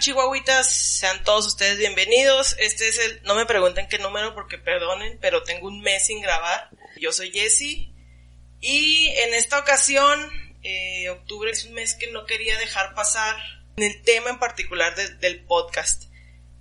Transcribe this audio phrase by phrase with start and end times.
[0.00, 0.98] Chihuahuitas?
[0.98, 2.56] Sean todos ustedes bienvenidos.
[2.58, 6.22] Este es el, no me pregunten qué número porque perdonen, pero tengo un mes sin
[6.22, 6.70] grabar.
[6.98, 7.92] Yo soy Jessie
[8.60, 10.18] y en esta ocasión,
[10.62, 13.36] eh, octubre es un mes que no quería dejar pasar
[13.76, 16.04] en el tema en particular del podcast.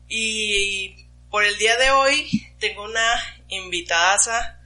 [0.09, 4.61] Y por el día de hoy tengo una invitada.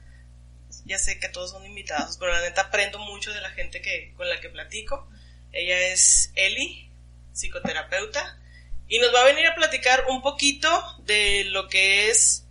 [0.84, 4.12] Ya sé que todos son invitados, pero la neta aprendo mucho de la gente que,
[4.16, 5.08] con la que platico.
[5.52, 6.90] Ella es Eli,
[7.32, 8.40] psicoterapeuta,
[8.88, 10.68] y nos va a venir a platicar un poquito
[11.04, 12.44] de lo que es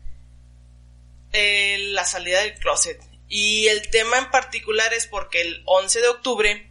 [1.31, 3.01] eh, la salida del closet.
[3.29, 6.69] Y el tema en particular es porque el 11 de octubre,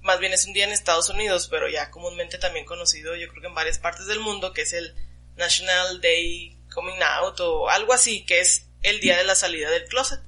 [0.00, 3.42] más bien es un día en Estados Unidos, pero ya comúnmente también conocido yo creo
[3.42, 4.94] que en varias partes del mundo, que es el
[5.36, 9.86] National Day Coming Out o algo así, que es el día de la salida del
[9.86, 10.20] closet.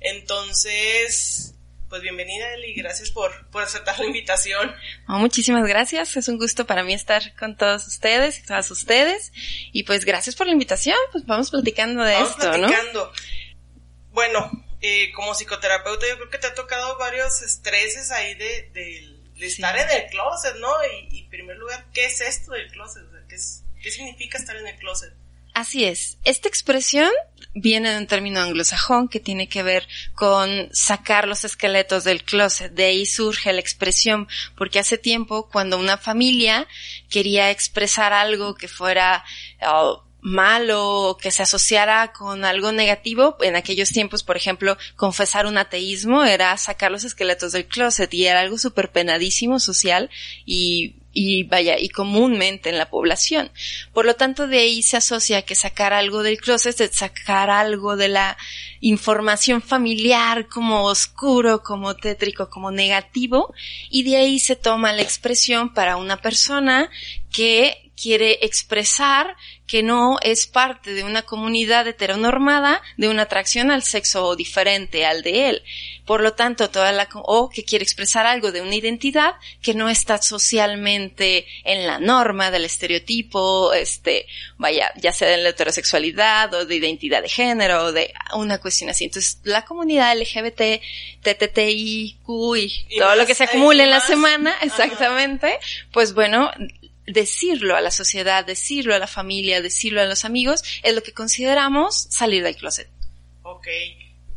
[0.00, 1.54] Entonces,
[1.90, 4.72] pues bienvenida Eli, gracias por, por aceptar la invitación.
[5.08, 9.32] muchísimas gracias, es un gusto para mí estar con todos ustedes y todas ustedes.
[9.72, 13.12] Y pues gracias por la invitación, pues vamos platicando de vamos esto, platicando.
[14.12, 19.46] Bueno, eh, como psicoterapeuta yo creo que te ha tocado varios estreses ahí de, de,
[19.46, 20.72] estar en el closet, ¿no?
[21.10, 23.02] Y, en primer lugar, ¿qué es esto del closet?
[23.28, 25.12] ¿qué, es, ¿Qué significa estar en el closet?
[25.54, 26.18] Así es.
[26.24, 27.10] Esta expresión
[27.54, 32.72] viene de un término anglosajón que tiene que ver con sacar los esqueletos del closet.
[32.72, 36.68] De ahí surge la expresión, porque hace tiempo cuando una familia
[37.08, 39.24] quería expresar algo que fuera
[39.66, 45.46] oh, malo o que se asociara con algo negativo, en aquellos tiempos, por ejemplo, confesar
[45.46, 50.10] un ateísmo era sacar los esqueletos del closet y era algo súper penadísimo social
[50.44, 53.50] y y vaya, y comúnmente en la población.
[53.92, 57.96] Por lo tanto, de ahí se asocia que sacar algo del closet es sacar algo
[57.96, 58.36] de la
[58.80, 63.52] información familiar como oscuro, como tétrico, como negativo,
[63.90, 66.90] y de ahí se toma la expresión para una persona
[67.32, 73.84] que quiere expresar que no es parte de una comunidad heteronormada de una atracción al
[73.84, 75.62] sexo diferente al de él.
[76.04, 79.88] Por lo tanto, toda la, o que quiere expresar algo de una identidad que no
[79.88, 86.64] está socialmente en la norma del estereotipo, este, vaya, ya sea de la heterosexualidad o
[86.64, 89.04] de identidad de género o de una cuestión así.
[89.04, 90.82] Entonces, la comunidad LGBT,
[91.22, 95.60] TTTIQ y, todo lo que se acumule en la semana, exactamente,
[95.92, 96.50] pues bueno,
[97.12, 101.12] decirlo a la sociedad, decirlo a la familia, decirlo a los amigos, es lo que
[101.12, 102.88] consideramos salir del closet.
[103.42, 103.68] Ok.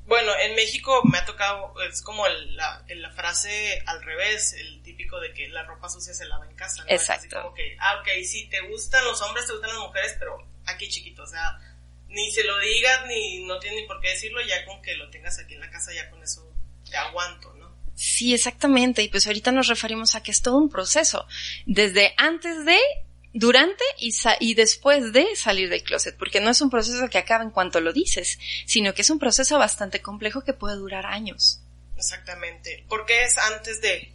[0.05, 5.19] Bueno, en México me ha tocado, es como la, la, frase al revés, el típico
[5.21, 6.83] de que la ropa sucia se lava en casa.
[6.83, 6.89] ¿no?
[6.89, 7.41] Exacto.
[7.41, 10.89] como que, ah, ok, sí, te gustan los hombres, te gustan las mujeres, pero aquí
[10.89, 11.57] chiquito, o sea,
[12.09, 15.09] ni se lo digas, ni no tienes ni por qué decirlo, ya con que lo
[15.09, 16.51] tengas aquí en la casa, ya con eso
[16.89, 17.62] te aguanto, ¿no?
[17.95, 19.03] Sí, exactamente.
[19.03, 21.25] Y pues ahorita nos referimos a que es todo un proceso.
[21.65, 22.77] Desde antes de,
[23.33, 26.17] durante y, y después de salir del closet.
[26.17, 29.19] Porque no es un proceso que acaba en cuanto lo dices, sino que es un
[29.19, 31.61] proceso bastante complejo que puede durar años.
[31.95, 32.85] Exactamente.
[32.89, 34.11] ¿Por qué es antes de?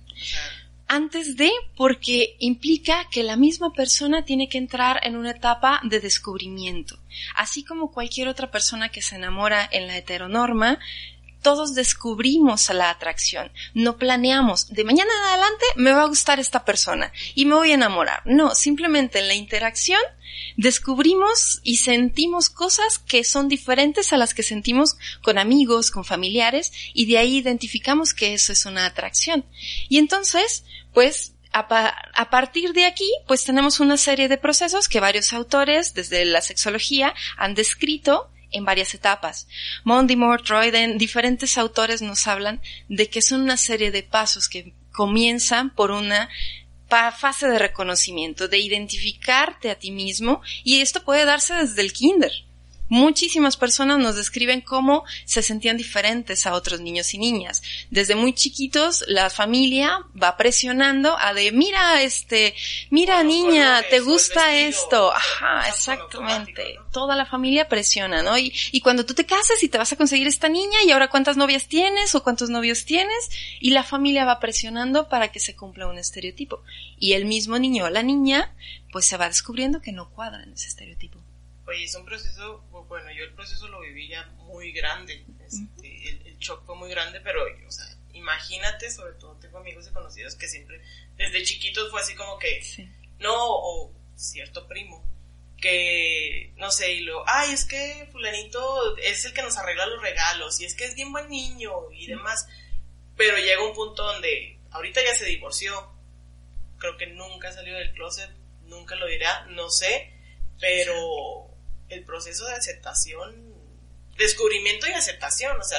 [0.88, 6.00] antes de, porque implica que la misma persona tiene que entrar en una etapa de
[6.00, 6.98] descubrimiento.
[7.36, 10.78] Así como cualquier otra persona que se enamora en la heteronorma,
[11.42, 16.64] todos descubrimos la atracción, no planeamos, de mañana en adelante me va a gustar esta
[16.64, 18.22] persona y me voy a enamorar.
[18.24, 20.00] No, simplemente en la interacción
[20.56, 26.72] descubrimos y sentimos cosas que son diferentes a las que sentimos con amigos, con familiares,
[26.94, 29.44] y de ahí identificamos que eso es una atracción.
[29.88, 31.60] Y entonces, pues, a,
[32.14, 36.42] a, partir de aquí, pues tenemos una serie de procesos que varios autores desde la
[36.42, 39.46] sexología han descrito en varias etapas.
[39.84, 45.70] Moore, Troyden, diferentes autores nos hablan de que son una serie de pasos que comienzan
[45.70, 46.28] por una
[46.88, 52.32] fase de reconocimiento, de identificarte a ti mismo, y esto puede darse desde el kinder.
[52.88, 57.62] Muchísimas personas nos describen cómo se sentían diferentes a otros niños y niñas.
[57.90, 62.54] Desde muy chiquitos, la familia va presionando a de, mira, este,
[62.90, 65.12] mira niña, ¿te gusta esto?
[65.12, 66.76] Ajá, exactamente.
[66.92, 68.38] Toda la familia presiona, ¿no?
[68.38, 71.08] Y, y cuando tú te casas y te vas a conseguir esta niña y ahora
[71.08, 73.30] cuántas novias tienes o cuántos novios tienes,
[73.60, 76.62] y la familia va presionando para que se cumpla un estereotipo.
[76.98, 78.54] Y el mismo niño o la niña,
[78.92, 81.18] pues se va descubriendo que no cuadra en ese estereotipo.
[81.68, 86.26] Oye, es un proceso, bueno, yo el proceso lo viví ya muy grande, este, el,
[86.26, 87.84] el, shock fue muy grande, pero, o sea,
[88.14, 90.80] imagínate, sobre todo tengo amigos y conocidos que siempre,
[91.18, 92.62] desde chiquitos fue así como que,
[93.18, 95.04] no, o cierto primo,
[95.58, 100.00] que, no sé, y luego, ay, es que fulanito es el que nos arregla los
[100.00, 102.48] regalos, y es que es bien buen niño, y demás,
[103.14, 105.92] pero llega un punto donde, ahorita ya se divorció,
[106.78, 108.30] creo que nunca salió del closet,
[108.62, 110.14] nunca lo dirá, no sé,
[110.58, 111.47] pero
[111.88, 113.54] el proceso de aceptación,
[114.16, 115.78] descubrimiento y aceptación, o sea,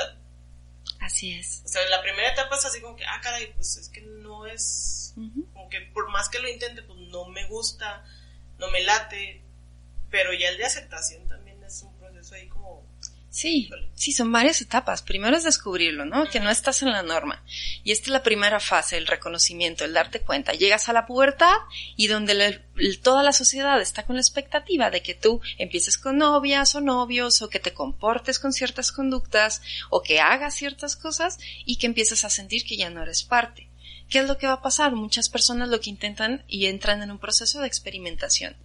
[0.99, 1.61] Así es.
[1.65, 4.45] O sea, la primera etapa es así como que, ah, caray, pues es que no
[4.45, 5.13] es,
[5.53, 8.03] como que por más que lo intente, pues no me gusta,
[8.57, 9.41] no me late,
[10.09, 12.85] pero ya el de aceptación también es un proceso ahí como
[13.31, 15.03] Sí, sí, son varias etapas.
[15.03, 16.27] Primero es descubrirlo, ¿no?
[16.27, 17.43] Que no estás en la norma.
[17.83, 20.53] Y esta es la primera fase, el reconocimiento, el darte cuenta.
[20.53, 21.55] Llegas a la pubertad
[21.95, 22.59] y donde
[23.03, 27.43] toda la sociedad está con la expectativa de que tú empieces con novias o novios
[27.43, 29.61] o que te comportes con ciertas conductas
[29.91, 33.69] o que hagas ciertas cosas y que empieces a sentir que ya no eres parte.
[34.09, 34.93] ¿Qué es lo que va a pasar?
[34.93, 38.55] Muchas personas lo que intentan y entran en un proceso de experimentación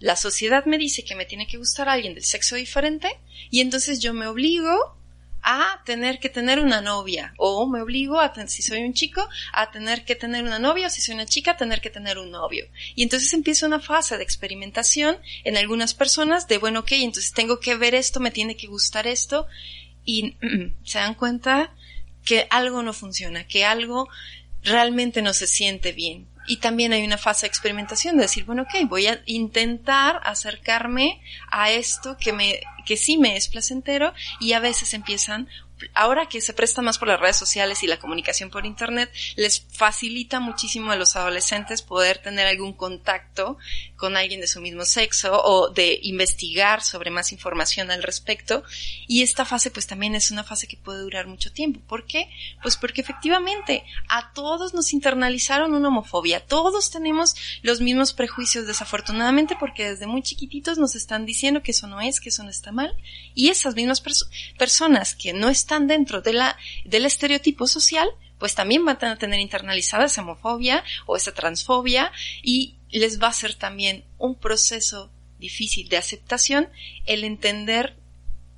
[0.00, 3.08] la sociedad me dice que me tiene que gustar alguien del sexo diferente
[3.50, 4.98] y entonces yo me obligo
[5.42, 9.70] a tener que tener una novia o me obligo a si soy un chico a
[9.70, 12.30] tener que tener una novia o si soy una chica a tener que tener un
[12.30, 12.66] novio.
[12.94, 17.60] Y entonces empieza una fase de experimentación en algunas personas de bueno ok entonces tengo
[17.60, 19.46] que ver esto me tiene que gustar esto
[20.04, 21.72] y mm, mm, se dan cuenta
[22.24, 24.08] que algo no funciona que algo
[24.62, 28.62] realmente no se siente bien y también hay una fase de experimentación de decir, bueno,
[28.62, 34.54] ok, voy a intentar acercarme a esto que me, que sí me es placentero y
[34.54, 35.48] a veces empiezan
[35.94, 39.60] ahora que se presta más por las redes sociales y la comunicación por internet, les
[39.60, 43.58] facilita muchísimo a los adolescentes poder tener algún contacto
[43.98, 48.62] con alguien de su mismo sexo o de investigar sobre más información al respecto.
[49.06, 51.80] Y esta fase pues también es una fase que puede durar mucho tiempo.
[51.86, 52.30] ¿Por qué?
[52.62, 56.40] Pues porque efectivamente a todos nos internalizaron una homofobia.
[56.40, 61.88] Todos tenemos los mismos prejuicios desafortunadamente porque desde muy chiquititos nos están diciendo que eso
[61.88, 62.96] no es, que eso no está mal.
[63.34, 64.00] Y esas mismas
[64.56, 69.40] personas que no están dentro de la, del estereotipo social, pues también van a tener
[69.40, 72.12] internalizada esa homofobia o esa transfobia
[72.42, 76.68] y les va a ser también un proceso difícil de aceptación
[77.06, 77.96] el entender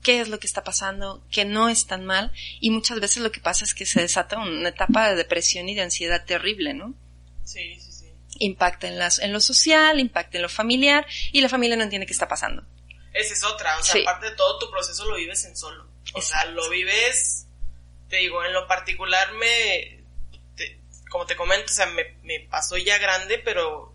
[0.02, 3.32] qué es lo que está pasando, que no es tan mal y muchas veces lo
[3.32, 6.94] que pasa es que se desata una etapa de depresión y de ansiedad terrible, ¿no?
[7.44, 8.06] Sí, sí, sí.
[8.38, 12.06] Impacta en, las, en lo social, impacta en lo familiar y la familia no entiende
[12.06, 12.64] qué está pasando.
[13.12, 15.86] Esa es otra, o sea, aparte de todo tu proceso lo vives en solo.
[16.14, 17.46] O sea, lo vives,
[18.10, 20.04] te digo, en lo particular me,
[21.08, 23.94] como te comento, o sea, me, me pasó ya grande, pero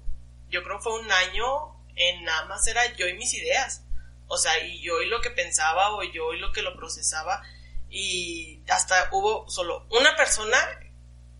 [0.49, 3.83] yo creo que fue un año en nada más era yo y mis ideas.
[4.27, 7.43] O sea, y yo y lo que pensaba o yo y lo que lo procesaba.
[7.89, 10.57] Y hasta hubo solo una persona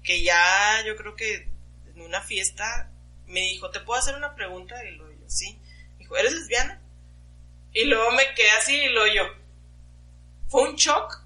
[0.03, 1.49] que ya yo creo que
[1.87, 2.91] en una fiesta
[3.25, 4.83] me dijo, ¿te puedo hacer una pregunta?
[4.85, 5.59] Y lo yo, sí.
[5.97, 6.81] Dijo, ¿eres lesbiana?
[7.73, 9.23] Y luego me quedé así y lo yo,
[10.47, 11.24] fue un shock,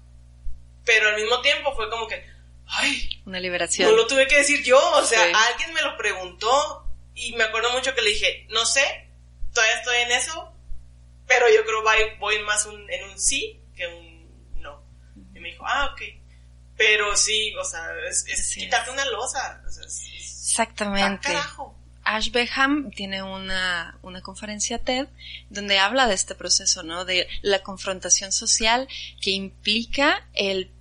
[0.90, 2.20] pero al mismo tiempo fue como que,
[2.66, 3.88] ay, una liberación.
[3.88, 6.84] No lo tuve que decir yo, o sea, alguien me lo preguntó
[7.14, 9.08] y me acuerdo mucho que le dije, no sé,
[9.54, 10.52] todavía estoy en eso,
[11.28, 14.82] pero yo creo voy, voy más en un sí que un no.
[15.32, 16.02] Y me dijo, ah, ok.
[16.76, 19.62] Pero sí, o sea, es, quitarte una losa.
[20.18, 21.28] Exactamente.
[21.28, 21.76] carajo.
[22.02, 25.06] Ash Beham tiene una, una conferencia TED
[25.50, 27.04] donde habla de este proceso, ¿no?
[27.04, 28.88] De la confrontación social
[29.20, 30.72] que implica el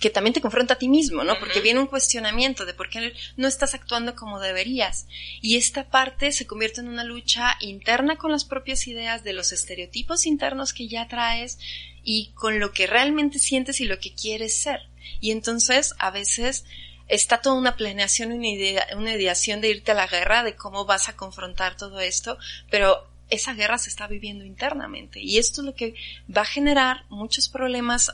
[0.00, 1.38] que también te confronta a ti mismo, ¿no?
[1.38, 5.06] Porque viene un cuestionamiento de por qué no estás actuando como deberías.
[5.42, 9.52] Y esta parte se convierte en una lucha interna con las propias ideas de los
[9.52, 11.58] estereotipos internos que ya traes
[12.02, 14.80] y con lo que realmente sientes y lo que quieres ser.
[15.20, 16.64] Y entonces, a veces,
[17.06, 20.86] está toda una planeación, una, idea, una ideación de irte a la guerra, de cómo
[20.86, 22.38] vas a confrontar todo esto,
[22.70, 25.94] pero esa guerra se está viviendo internamente y esto es lo que
[26.34, 28.12] va a generar muchos problemas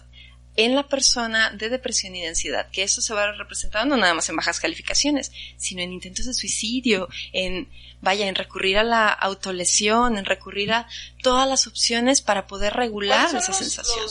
[0.57, 4.15] en la persona de depresión y de ansiedad, que eso se va representando no nada
[4.15, 7.69] más en bajas calificaciones, sino en intentos de suicidio, en,
[8.01, 10.89] vaya, en recurrir a la autolesión, en recurrir a
[11.23, 14.07] todas las opciones para poder regular esa sensación.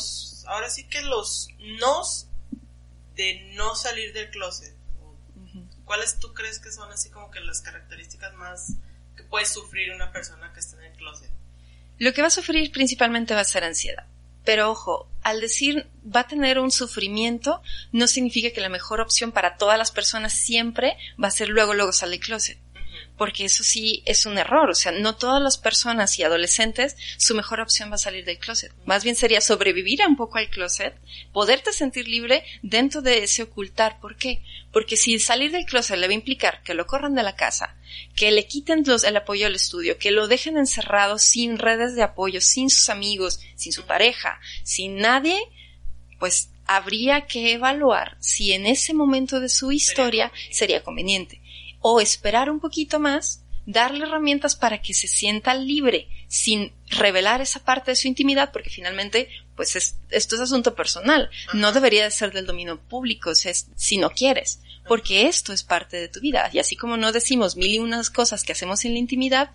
[0.48, 1.50] ahora sí que los
[1.80, 2.28] nos
[3.16, 4.76] de no salir del closet.
[5.86, 8.74] ¿Cuáles tú crees que son así como que las características más
[9.16, 11.30] que puede sufrir una persona que está en el closet?
[11.98, 14.06] Lo que va a sufrir principalmente va a ser ansiedad.
[14.46, 17.62] Pero ojo, al decir va a tener un sufrimiento,
[17.92, 21.74] no significa que la mejor opción para todas las personas siempre va a ser luego,
[21.74, 22.65] luego salir del closet.
[23.18, 27.36] Porque eso sí es un error, o sea, no todas las personas y adolescentes su
[27.36, 28.74] mejor opción va a salir del closet.
[28.86, 30.96] Más bien sería sobrevivir un poco al closet,
[31.32, 34.00] poderte sentir libre dentro de ese ocultar.
[34.00, 34.44] ¿Por qué?
[34.72, 37.76] Porque si salir del closet le va a implicar que lo corran de la casa,
[38.16, 42.04] que le quiten los, el apoyo al estudio, que lo dejen encerrado sin redes de
[42.04, 45.40] apoyo, sin sus amigos, sin su pareja, sin nadie,
[46.20, 51.42] pues habría que evaluar si en ese momento de su historia sería conveniente
[51.88, 57.64] o esperar un poquito más, darle herramientas para que se sienta libre sin revelar esa
[57.64, 62.34] parte de su intimidad, porque finalmente, pues esto es asunto personal, no debería de ser
[62.34, 66.58] del dominio público, o si no quieres, porque esto es parte de tu vida, y
[66.58, 69.52] así como no decimos mil y unas cosas que hacemos en la intimidad,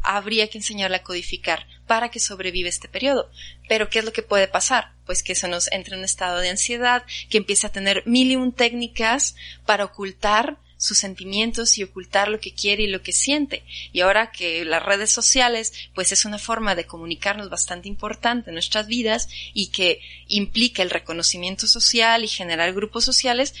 [0.00, 3.30] habría que enseñarle a codificar para que sobreviva este periodo.
[3.68, 4.92] Pero ¿qué es lo que puede pasar?
[5.04, 8.30] Pues que se nos entre en un estado de ansiedad, que empiece a tener mil
[8.30, 13.12] y un técnicas para ocultar sus sentimientos y ocultar lo que quiere y lo que
[13.12, 13.64] siente.
[13.92, 18.54] Y ahora que las redes sociales, pues es una forma de comunicarnos bastante importante en
[18.54, 23.54] nuestras vidas y que implica el reconocimiento social y generar grupos sociales,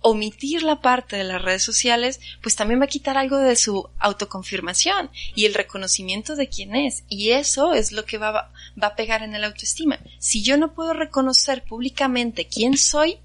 [0.00, 3.88] omitir la parte de las redes sociales, pues también va a quitar algo de su
[3.98, 7.04] autoconfirmación y el reconocimiento de quién es.
[7.08, 9.98] Y eso es lo que va, va a pegar en el autoestima.
[10.18, 13.18] Si yo no puedo reconocer públicamente quién soy,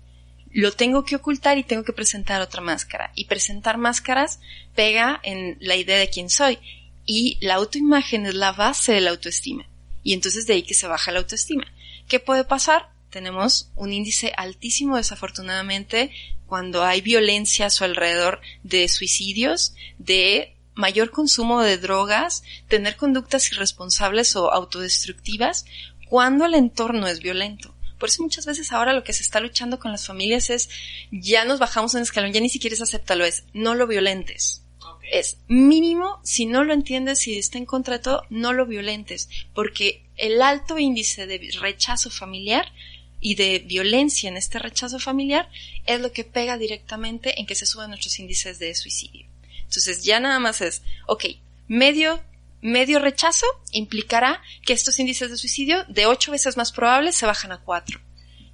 [0.54, 3.12] lo tengo que ocultar y tengo que presentar otra máscara.
[3.16, 4.40] Y presentar máscaras
[4.76, 6.60] pega en la idea de quién soy.
[7.06, 9.66] Y la autoimagen es la base de la autoestima.
[10.04, 11.66] Y entonces de ahí que se baja la autoestima.
[12.08, 12.90] ¿Qué puede pasar?
[13.10, 16.12] Tenemos un índice altísimo, desafortunadamente,
[16.46, 23.52] cuando hay violencia a su alrededor de suicidios, de mayor consumo de drogas, tener conductas
[23.52, 25.66] irresponsables o autodestructivas,
[26.10, 27.73] cuando el entorno es violento.
[27.98, 30.70] Por eso muchas veces ahora lo que se está luchando con las familias es,
[31.12, 34.64] ya nos bajamos en escalón, ya ni siquiera es acéptalo, es no lo violentes.
[35.12, 39.30] Es mínimo, si no lo entiendes, si está en contra de todo, no lo violentes.
[39.54, 42.72] Porque el alto índice de rechazo familiar
[43.20, 45.50] y de violencia en este rechazo familiar
[45.86, 49.26] es lo que pega directamente en que se suban nuestros índices de suicidio.
[49.60, 51.26] Entonces ya nada más es, ok,
[51.68, 52.22] medio
[52.64, 57.52] medio rechazo implicará que estos índices de suicidio de ocho veces más probables se bajan
[57.52, 58.00] a cuatro.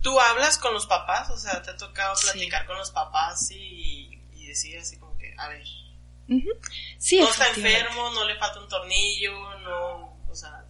[0.01, 1.29] ¿Tú hablas con los papás?
[1.29, 4.09] O sea, ¿te ha tocado platicar con los papás y,
[4.47, 5.63] decir así como que, a ver,
[6.97, 10.65] sí, no está enfermo, no le falta un tornillo, no, o sea...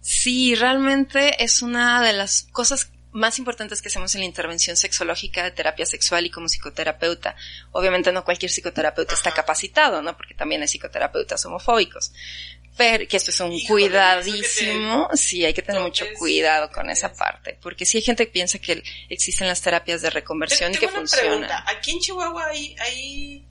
[0.00, 5.42] Sí, realmente es una de las cosas más importantes que hacemos en la intervención sexológica
[5.42, 7.34] de terapia sexual y como psicoterapeuta.
[7.72, 10.16] Obviamente no cualquier psicoterapeuta está capacitado, ¿no?
[10.16, 12.12] Porque también hay psicoterapeutas homofóbicos
[13.08, 17.84] que esto es un cuidadísimo, sí, hay que tener mucho cuidado con esa parte, porque
[17.84, 21.50] sí hay gente que piensa que existen las terapias de reconversión y que funcionan.
[21.66, 23.46] Aquí en Chihuahua hay, hay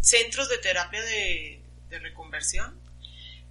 [0.00, 2.83] centros de terapia de, de reconversión.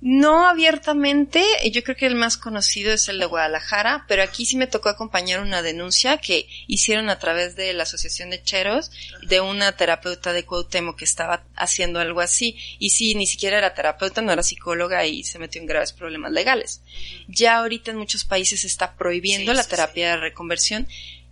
[0.05, 1.41] No abiertamente,
[1.71, 4.89] yo creo que el más conocido es el de Guadalajara, pero aquí sí me tocó
[4.89, 8.91] acompañar una denuncia que hicieron a través de la Asociación de Cheros,
[9.25, 13.73] de una terapeuta de Cuauhtémoc que estaba haciendo algo así, y sí, ni siquiera era
[13.73, 16.81] terapeuta, no era psicóloga y se metió en graves problemas legales.
[17.29, 20.85] Ya ahorita en muchos países se está prohibiendo la terapia de reconversión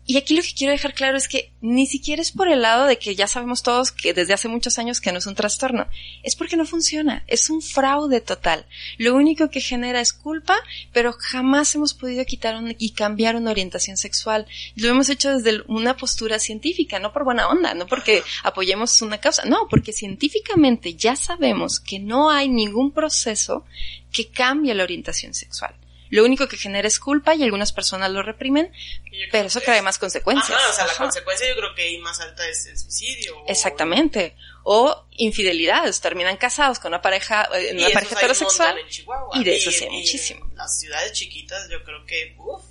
[0.06, 2.86] y aquí lo que quiero dejar claro es que ni siquiera es por el lado
[2.86, 5.88] de que ya sabemos todos que desde hace muchos años que no es un trastorno,
[6.24, 8.66] es porque no funciona, es un fraude total.
[8.98, 10.58] Lo único que genera es culpa,
[10.92, 14.48] pero jamás hemos podido quitar y cambiar una orientación sexual.
[14.76, 19.20] Lo hemos hecho desde una postura científica, no por buena onda, no porque apoyemos una
[19.20, 23.66] causa, no, porque científicamente ya sabemos que no hay ningún proceso
[24.12, 25.76] que cambie la orientación sexual
[26.12, 28.72] lo único que genera es culpa y algunas personas lo reprimen,
[29.32, 30.52] pero eso trae más consecuencias.
[30.52, 33.36] Ajá, o sea, la consecuencia yo creo que más alta es el suicidio.
[33.48, 34.36] Exactamente.
[34.64, 38.76] O infidelidades, terminan casados con una pareja, eh, una pareja heterosexual.
[39.34, 40.46] y de eso sí muchísimo.
[40.52, 42.62] En las ciudades chiquitas yo creo que, uff,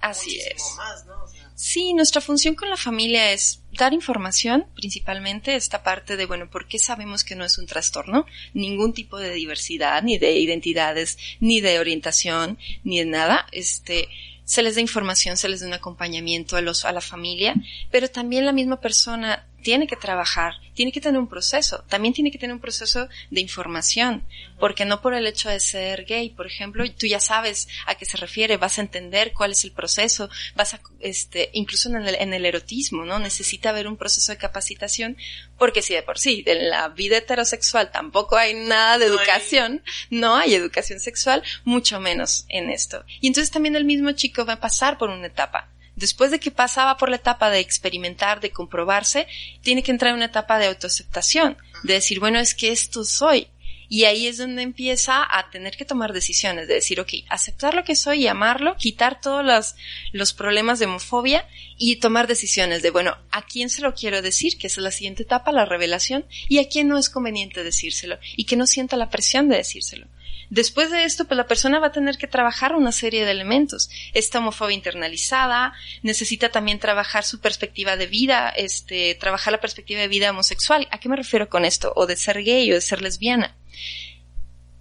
[0.00, 0.62] Así es.
[0.76, 1.26] Más, ¿no?
[1.62, 6.66] Sí, nuestra función con la familia es dar información, principalmente esta parte de, bueno, ¿por
[6.66, 8.24] qué sabemos que no es un trastorno?
[8.54, 13.46] Ningún tipo de diversidad, ni de identidades, ni de orientación, ni de nada.
[13.52, 14.08] Este,
[14.42, 17.54] se les da información, se les da un acompañamiento a los, a la familia,
[17.90, 22.30] pero también la misma persona tiene que trabajar, tiene que tener un proceso, también tiene
[22.30, 24.24] que tener un proceso de información,
[24.58, 28.04] porque no por el hecho de ser gay, por ejemplo, tú ya sabes a qué
[28.04, 32.14] se refiere, vas a entender cuál es el proceso, vas a, este, incluso en el,
[32.14, 33.18] en el erotismo, ¿no?
[33.18, 35.16] Necesita haber un proceso de capacitación,
[35.58, 40.36] porque si de por sí, en la vida heterosexual tampoco hay nada de educación, no
[40.36, 43.04] hay educación sexual, mucho menos en esto.
[43.20, 45.68] Y entonces también el mismo chico va a pasar por una etapa
[46.00, 49.26] Después de que pasaba por la etapa de experimentar, de comprobarse,
[49.60, 53.48] tiene que entrar en una etapa de autoaceptación, de decir, bueno, es que esto soy.
[53.90, 57.84] Y ahí es donde empieza a tener que tomar decisiones, de decir, ok, aceptar lo
[57.84, 59.74] que soy y amarlo, quitar todos los,
[60.12, 64.56] los problemas de homofobia y tomar decisiones de, bueno, ¿a quién se lo quiero decir?
[64.56, 68.44] Que es la siguiente etapa, la revelación, y a quién no es conveniente decírselo, y
[68.44, 70.06] que no sienta la presión de decírselo.
[70.50, 73.88] Después de esto, pues la persona va a tener que trabajar una serie de elementos.
[74.14, 80.08] Esta homofobia internalizada, necesita también trabajar su perspectiva de vida, este, trabajar la perspectiva de
[80.08, 80.88] vida homosexual.
[80.90, 81.92] ¿A qué me refiero con esto?
[81.94, 83.56] O de ser gay o de ser lesbiana.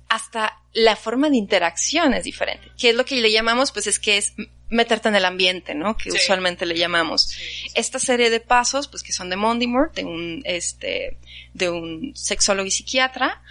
[0.09, 2.71] Hasta la forma de interacción es diferente.
[2.75, 3.71] ¿Qué es lo que le llamamos?
[3.71, 4.33] Pues es que es
[4.69, 5.97] meterte en el ambiente, ¿no?
[5.97, 7.35] Que usualmente le llamamos.
[7.73, 11.17] Esta serie de pasos, pues que son de Mondimore, de un, este,
[11.53, 13.41] de un sexólogo y psiquiatra,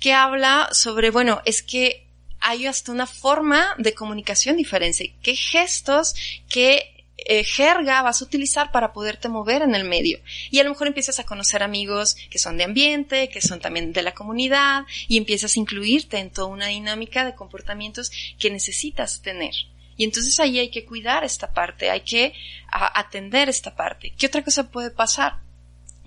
[0.00, 2.08] que habla sobre, bueno, es que
[2.40, 5.14] hay hasta una forma de comunicación diferente.
[5.22, 6.14] ¿Qué gestos,
[6.48, 10.20] qué eh, jerga vas a utilizar para poderte mover en el medio?
[10.50, 13.92] Y a lo mejor empiezas a conocer amigos que son de ambiente, que son también
[13.92, 19.20] de la comunidad, y empiezas a incluirte en toda una dinámica de comportamientos que necesitas
[19.20, 19.54] tener.
[19.96, 22.32] Y entonces ahí hay que cuidar esta parte, hay que
[22.70, 24.14] atender esta parte.
[24.16, 25.40] ¿Qué otra cosa puede pasar?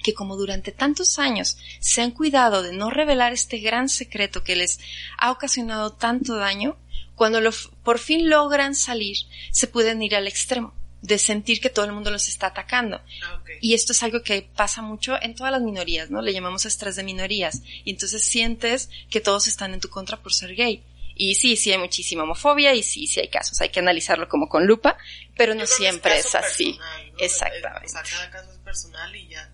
[0.03, 4.55] Que como durante tantos años se han cuidado de no revelar este gran secreto que
[4.55, 4.79] les
[5.17, 6.77] ha ocasionado tanto daño,
[7.15, 7.51] cuando lo,
[7.83, 9.17] por fin logran salir,
[9.51, 13.01] se pueden ir al extremo de sentir que todo el mundo los está atacando.
[13.23, 16.21] Ah, y esto es algo que pasa mucho en todas las minorías, ¿no?
[16.21, 17.61] Le llamamos estrés de minorías.
[17.83, 20.83] Y entonces sientes que todos están en tu contra por ser gay.
[21.15, 23.59] Y sí, sí hay muchísima homofobia y sí, sí hay casos.
[23.61, 24.97] Hay que analizarlo como con lupa,
[25.35, 26.79] pero no siempre es, así.
[27.19, 27.85] Exactamente.
[27.85, 29.51] O sea, cada caso es personal y ya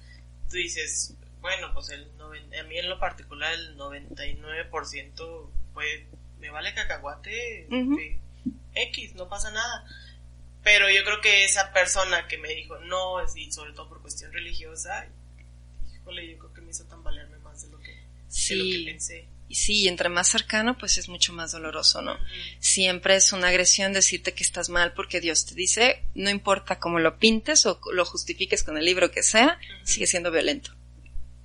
[0.50, 2.08] tú dices, bueno, pues el
[2.60, 6.02] a mí en lo particular el 99% pues
[6.40, 7.68] me vale cacahuate
[8.74, 9.86] X, no pasa nada.
[10.64, 14.34] Pero yo creo que esa persona que me dijo no, y sobre todo por cuestión
[14.34, 15.08] religiosa,
[15.94, 19.28] híjole, yo creo que me hizo tambalearme más de lo que, de lo que pensé.
[19.50, 22.18] Y sí, entre más cercano, pues es mucho más doloroso, ¿no?
[22.60, 27.00] Siempre es una agresión decirte que estás mal porque Dios te dice, no importa cómo
[27.00, 30.72] lo pintes o lo justifiques con el libro que sea, sigue siendo violento.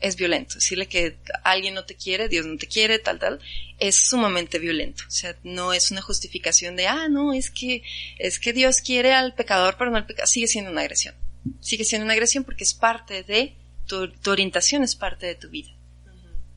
[0.01, 0.57] Es violento.
[0.57, 3.39] Decirle que alguien no te quiere, Dios no te quiere, tal, tal,
[3.79, 5.05] es sumamente violento.
[5.07, 7.85] O sea, no es una justificación de, ah, no, es que,
[8.19, 10.29] es que Dios quiere al pecador, pero no al pecador.
[10.29, 11.15] Sigue siendo una agresión.
[11.61, 13.55] Sigue siendo una agresión porque es parte de,
[13.87, 15.71] tu, tu orientación es parte de tu vida.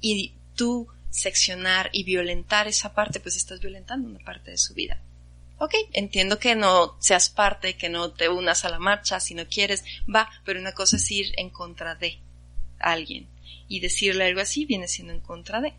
[0.01, 5.01] Y tú seccionar y violentar esa parte, pues estás violentando una parte de su vida.
[5.57, 9.47] Ok, entiendo que no seas parte, que no te unas a la marcha, si no
[9.47, 12.19] quieres, va, pero una cosa es ir en contra de
[12.79, 13.27] alguien.
[13.69, 15.73] Y decirle algo así viene siendo en contra de.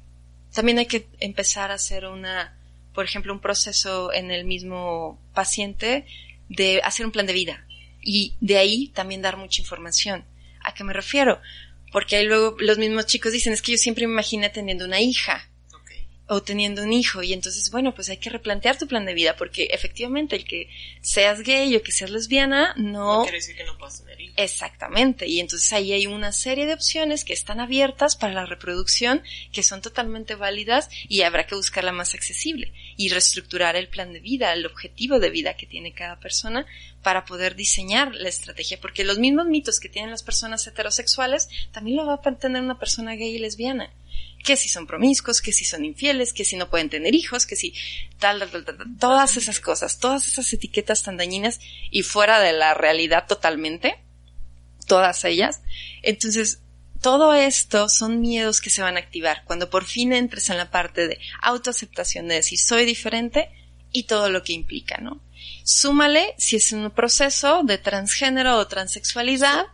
[0.54, 2.56] También hay que empezar a hacer una,
[2.94, 6.06] por ejemplo, un proceso en el mismo paciente
[6.48, 7.66] de hacer un plan de vida.
[8.00, 10.24] Y de ahí también dar mucha información.
[10.62, 11.40] ¿A qué me refiero?
[11.96, 15.00] Porque ahí luego los mismos chicos dicen, es que yo siempre me imaginé teniendo una
[15.00, 15.48] hija
[16.26, 19.34] o teniendo un hijo y entonces bueno pues hay que replantear tu plan de vida
[19.36, 20.68] porque efectivamente el que
[21.00, 24.34] seas gay o que seas lesbiana no, no quiere decir que no puedas tener hijos.
[24.36, 29.22] Exactamente y entonces ahí hay una serie de opciones que están abiertas para la reproducción
[29.52, 34.20] que son totalmente válidas y habrá que buscarla más accesible y reestructurar el plan de
[34.20, 36.66] vida el objetivo de vida que tiene cada persona
[37.02, 41.96] para poder diseñar la estrategia porque los mismos mitos que tienen las personas heterosexuales también
[41.96, 43.90] lo va a tener una persona gay y lesbiana
[44.46, 47.56] que si son promiscuos, que si son infieles, que si no pueden tener hijos, que
[47.56, 47.74] si
[48.20, 52.52] tal, tal, tal, tal, todas esas cosas, todas esas etiquetas tan dañinas y fuera de
[52.52, 53.98] la realidad totalmente,
[54.86, 55.62] todas ellas.
[56.02, 56.60] Entonces,
[57.00, 60.70] todo esto son miedos que se van a activar cuando por fin entres en la
[60.70, 63.50] parte de autoaceptación, de decir soy diferente
[63.92, 65.20] y todo lo que implica, ¿no?
[65.64, 69.66] Súmale si es un proceso de transgénero o transexualidad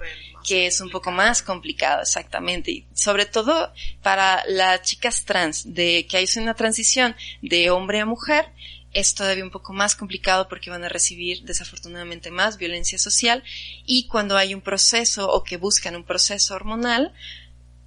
[0.43, 2.71] que es un poco más complicado, exactamente.
[2.71, 8.07] Y sobre todo para las chicas trans, de que hay una transición de hombre a
[8.07, 8.47] mujer,
[8.93, 13.43] es todavía un poco más complicado porque van a recibir desafortunadamente más violencia social.
[13.87, 17.13] Y cuando hay un proceso o que buscan un proceso hormonal,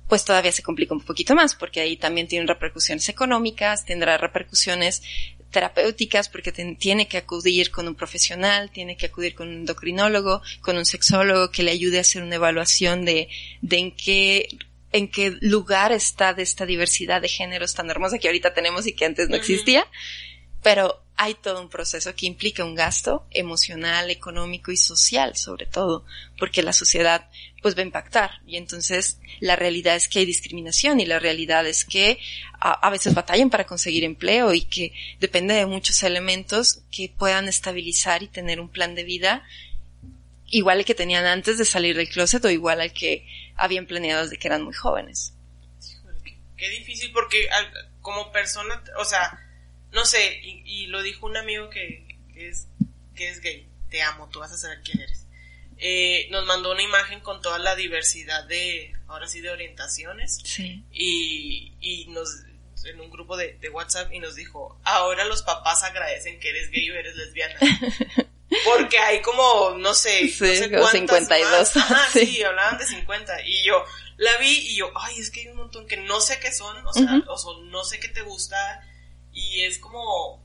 [0.08, 5.02] pues todavía se complica un poquito más porque ahí también tienen repercusiones económicas, tendrá repercusiones
[5.52, 10.78] terapéuticas porque tiene que acudir con un profesional, tiene que acudir con un endocrinólogo, con
[10.78, 13.30] un sexólogo que le ayude a hacer una evaluación de,
[13.62, 14.50] de en qué
[14.92, 18.94] en qué lugar está de esta diversidad de géneros tan hermosa que ahorita tenemos y
[18.94, 19.86] que antes no existía,
[20.66, 26.04] pero hay todo un proceso que implica un gasto emocional, económico y social, sobre todo,
[26.40, 27.30] porque la sociedad
[27.62, 28.42] pues va a impactar.
[28.48, 32.18] Y entonces la realidad es que hay discriminación y la realidad es que
[32.60, 38.24] a, veces batallan para conseguir empleo y que depende de muchos elementos que puedan estabilizar
[38.24, 39.44] y tener un plan de vida
[40.48, 43.24] igual el que tenían antes de salir del closet o igual al que
[43.56, 45.32] habían planeado desde que eran muy jóvenes.
[46.58, 47.48] Qué, difícil porque
[48.02, 49.45] como persona, o sea,
[49.96, 52.06] no sé, y, lo dijo un amigo que,
[52.36, 52.68] es,
[53.16, 55.26] que es gay, te amo, tú vas a saber quién eres.
[55.78, 60.42] Eh, nos mandó una imagen con toda la diversidad de, ahora sí, de orientaciones.
[60.44, 60.84] Sí.
[60.92, 62.30] Y, y nos,
[62.84, 66.70] en un grupo de, de WhatsApp y nos dijo, ahora los papás agradecen que eres
[66.72, 67.56] gay o eres lesbiana.
[68.66, 71.74] Porque hay como, no sé, sí, no sé 52.
[72.12, 72.44] sí.
[72.44, 73.46] hablaban de 50.
[73.46, 73.82] Y yo
[74.18, 76.86] la vi y yo, ay, es que hay un montón que no sé qué son,
[76.86, 78.58] o sea, o no sé qué te gusta.
[79.36, 80.42] Y es como,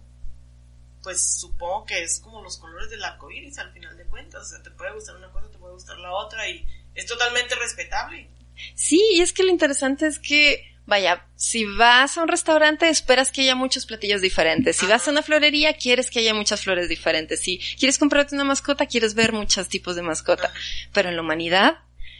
[1.03, 4.42] pues supongo que es como los colores del arco iris al final de cuentas.
[4.42, 7.55] O sea, te puede gustar una cosa, te puede gustar la otra y es totalmente
[7.55, 8.29] respetable.
[8.74, 13.31] Sí, y es que lo interesante es que vaya, si vas a un restaurante esperas
[13.31, 14.76] que haya muchos platillos diferentes.
[14.76, 17.40] Si vas a una florería quieres que haya muchas flores diferentes.
[17.40, 20.53] Si quieres comprarte una mascota quieres ver muchos tipos de mascota.
[20.92, 21.79] Pero en la humanidad,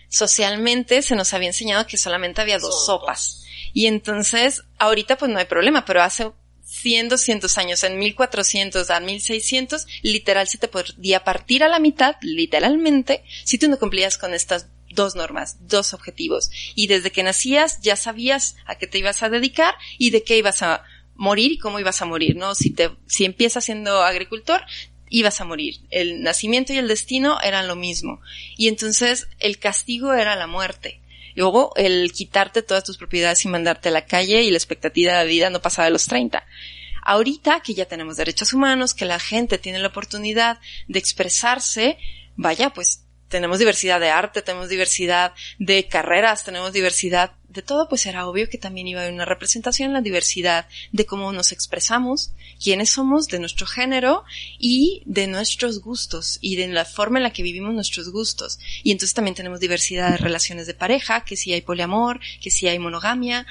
[0.09, 3.45] socialmente se nos había enseñado que solamente había dos sopas.
[3.73, 6.31] Y entonces, ahorita pues no hay problema, pero hace
[6.81, 12.17] 100, 200 años, en 1400 a 1600, literal se te podía partir a la mitad,
[12.23, 16.51] literalmente, si tú no cumplías con estas dos normas, dos objetivos.
[16.75, 20.37] Y desde que nacías ya sabías a qué te ibas a dedicar y de qué
[20.37, 22.55] ibas a morir y cómo ibas a morir, ¿no?
[22.55, 24.63] Si te, si empiezas siendo agricultor,
[25.11, 25.77] ibas a morir.
[25.91, 28.21] El nacimiento y el destino eran lo mismo.
[28.57, 31.01] Y entonces el castigo era la muerte.
[31.41, 35.25] Luego, el quitarte todas tus propiedades y mandarte a la calle y la expectativa de
[35.25, 36.45] vida no pasaba de los 30.
[37.03, 41.97] Ahorita que ya tenemos derechos humanos, que la gente tiene la oportunidad de expresarse,
[42.37, 48.05] vaya, pues tenemos diversidad de arte, tenemos diversidad de carreras, tenemos diversidad de todo, pues
[48.07, 51.53] era obvio que también iba a haber una representación en la diversidad de cómo nos
[51.53, 54.25] expresamos, quiénes somos, de nuestro género
[54.59, 58.59] y de nuestros gustos y de la forma en la que vivimos nuestros gustos.
[58.83, 62.69] Y entonces también tenemos diversidad de relaciones de pareja, que si hay poliamor, que si
[62.69, 63.47] hay monogamia,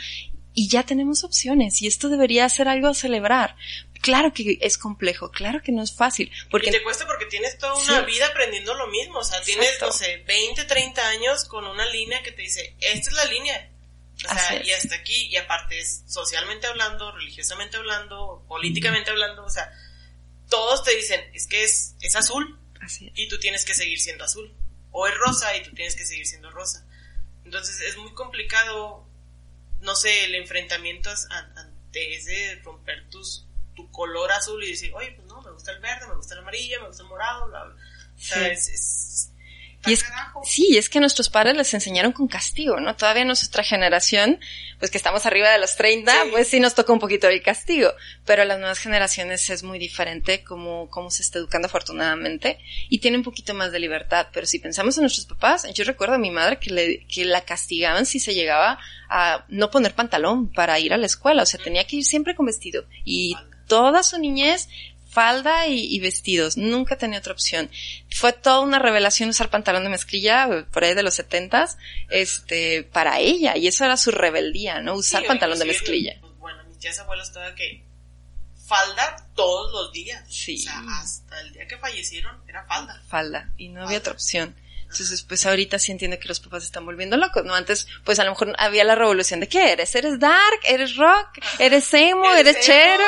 [0.53, 3.55] y ya tenemos opciones y esto debería ser algo a celebrar,
[4.01, 6.31] claro que es complejo, claro que no es fácil.
[6.49, 9.19] Porque y te cuesta porque tienes toda una vida aprendiendo lo mismo.
[9.19, 13.09] O sea, tienes, no sé, 20, 30 años con una línea que te dice, esta
[13.09, 13.69] es la línea.
[14.25, 19.49] O sea, y hasta aquí, y aparte es socialmente hablando, religiosamente hablando, políticamente hablando, o
[19.49, 19.71] sea,
[20.49, 22.59] todos te dicen, es que es, es azul.
[22.81, 24.53] Así Y tú tienes que seguir siendo azul.
[24.91, 26.85] O es rosa y tú tienes que seguir siendo rosa.
[27.45, 29.07] Entonces es muy complicado,
[29.81, 33.45] no sé, el enfrentamiento ante ese romper tus
[33.79, 36.41] tu color azul y decir, oye, pues no, me gusta el verde, me gusta el
[36.41, 37.75] amarillo, me gusta el morado, bla, bla.
[37.75, 39.31] O sea, es,
[39.87, 40.03] y es,
[40.43, 42.97] sí, es que nuestros padres les enseñaron con castigo, ¿no?
[42.97, 44.37] Todavía nuestra generación,
[44.77, 47.93] pues que estamos arriba de los 30, pues sí nos toca un poquito el castigo,
[48.25, 53.17] pero las nuevas generaciones es muy diferente como, cómo se está educando afortunadamente y tiene
[53.17, 56.29] un poquito más de libertad, pero si pensamos en nuestros papás, yo recuerdo a mi
[56.29, 60.93] madre que, le, que la castigaban si se llegaba a no poner pantalón para ir
[60.93, 63.33] a la escuela, o sea, tenía que ir siempre con vestido y
[63.69, 64.67] toda su niñez
[65.09, 67.69] falda y, vestidos, nunca tenía otra opción.
[68.11, 71.77] Fue toda una revelación usar pantalón de mezclilla por ahí de los setentas,
[72.09, 74.93] este, para ella, y eso era su rebeldía, ¿no?
[74.93, 76.17] Usar pantalón de mezclilla.
[76.21, 77.83] Pues, bueno, mis tías abuelas toda que
[78.67, 80.23] falda todos los días.
[80.29, 80.57] Sí.
[80.59, 83.01] O sea, hasta el día que fallecieron era falda.
[83.07, 84.55] Falda, y no había otra opción.
[84.91, 87.53] Entonces, pues ahorita sí entiendo que los papás están volviendo locos, ¿no?
[87.53, 89.93] Antes, pues a lo mejor había la revolución de ¿qué eres?
[89.93, 90.59] ¿Eres dark?
[90.63, 91.27] ¿Eres rock?
[91.59, 92.33] ¿Eres emo?
[92.33, 93.03] ¿Eres, chero?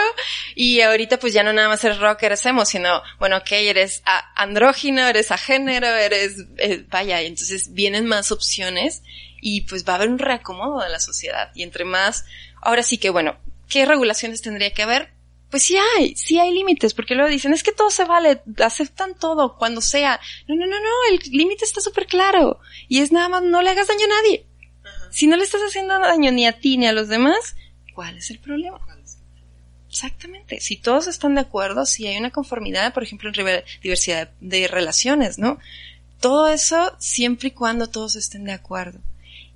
[0.53, 4.03] Y ahorita pues ya no nada más eres rock, eres emo, sino, bueno, ok, eres
[4.35, 9.01] andrógino, eres a género, eres, eh, vaya, entonces vienen más opciones
[9.41, 11.49] y pues va a haber un reacomodo de la sociedad.
[11.55, 12.25] Y entre más,
[12.61, 15.09] ahora sí que bueno, ¿qué regulaciones tendría que haber?
[15.51, 19.13] Pues sí hay, sí hay límites, porque luego dicen, es que todo se vale, aceptan
[19.19, 20.19] todo, cuando sea.
[20.47, 22.59] No, no, no, no, el límite está súper claro.
[22.87, 24.45] Y es nada más, no le hagas daño a nadie.
[25.11, 27.55] Si no le estás haciendo daño ni a ti ni a los demás,
[27.93, 28.79] ¿cuál es el problema?
[29.91, 30.61] Exactamente.
[30.61, 35.37] Si todos están de acuerdo, si hay una conformidad, por ejemplo, en diversidad de relaciones,
[35.37, 35.59] ¿no?
[36.21, 38.99] Todo eso siempre y cuando todos estén de acuerdo.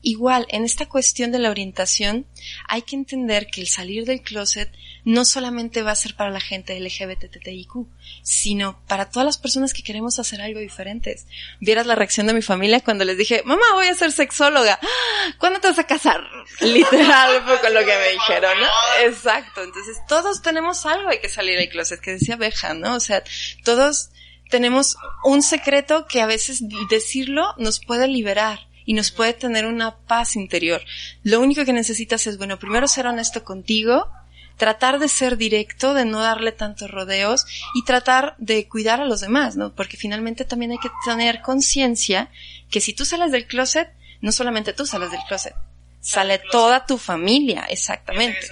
[0.07, 2.27] Igual, en esta cuestión de la orientación,
[2.67, 4.71] hay que entender que el salir del closet
[5.03, 7.87] no solamente va a ser para la gente LGBTTIQ,
[8.21, 11.19] sino para todas las personas que queremos hacer algo diferente.
[11.59, 14.79] Vieras la reacción de mi familia cuando les dije, mamá, voy a ser sexóloga.
[15.39, 16.21] ¿Cuándo te vas a casar?
[16.61, 18.67] Literal fue con lo que me dijeron, ¿no?
[19.07, 19.63] Exacto.
[19.63, 22.93] Entonces, todos tenemos algo, hay que salir del closet, que decía Beja, ¿no?
[22.93, 23.23] O sea,
[23.63, 24.11] todos
[24.51, 29.95] tenemos un secreto que a veces decirlo nos puede liberar y nos puede tener una
[29.95, 30.81] paz interior.
[31.23, 34.09] Lo único que necesitas es, bueno, primero ser honesto contigo,
[34.57, 39.21] tratar de ser directo, de no darle tantos rodeos y tratar de cuidar a los
[39.21, 39.73] demás, ¿no?
[39.73, 42.29] Porque finalmente también hay que tener conciencia
[42.69, 43.89] que si tú sales del closet,
[44.21, 45.55] no solamente tú sales del closet,
[45.99, 48.47] sale toda tu familia, exactamente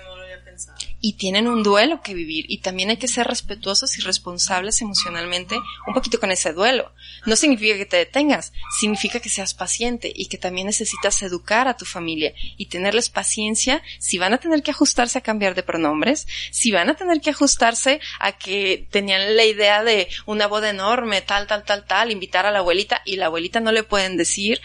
[1.06, 5.60] y tienen un duelo que vivir y también hay que ser respetuosos y responsables emocionalmente
[5.86, 6.94] un poquito con ese duelo.
[7.26, 11.76] No significa que te detengas, significa que seas paciente y que también necesitas educar a
[11.76, 16.26] tu familia y tenerles paciencia si van a tener que ajustarse a cambiar de pronombres,
[16.52, 21.22] si van a tener que ajustarse a que tenían la idea de una boda enorme,
[21.22, 24.62] tal, tal, tal, tal, invitar a la abuelita y la abuelita no le pueden decir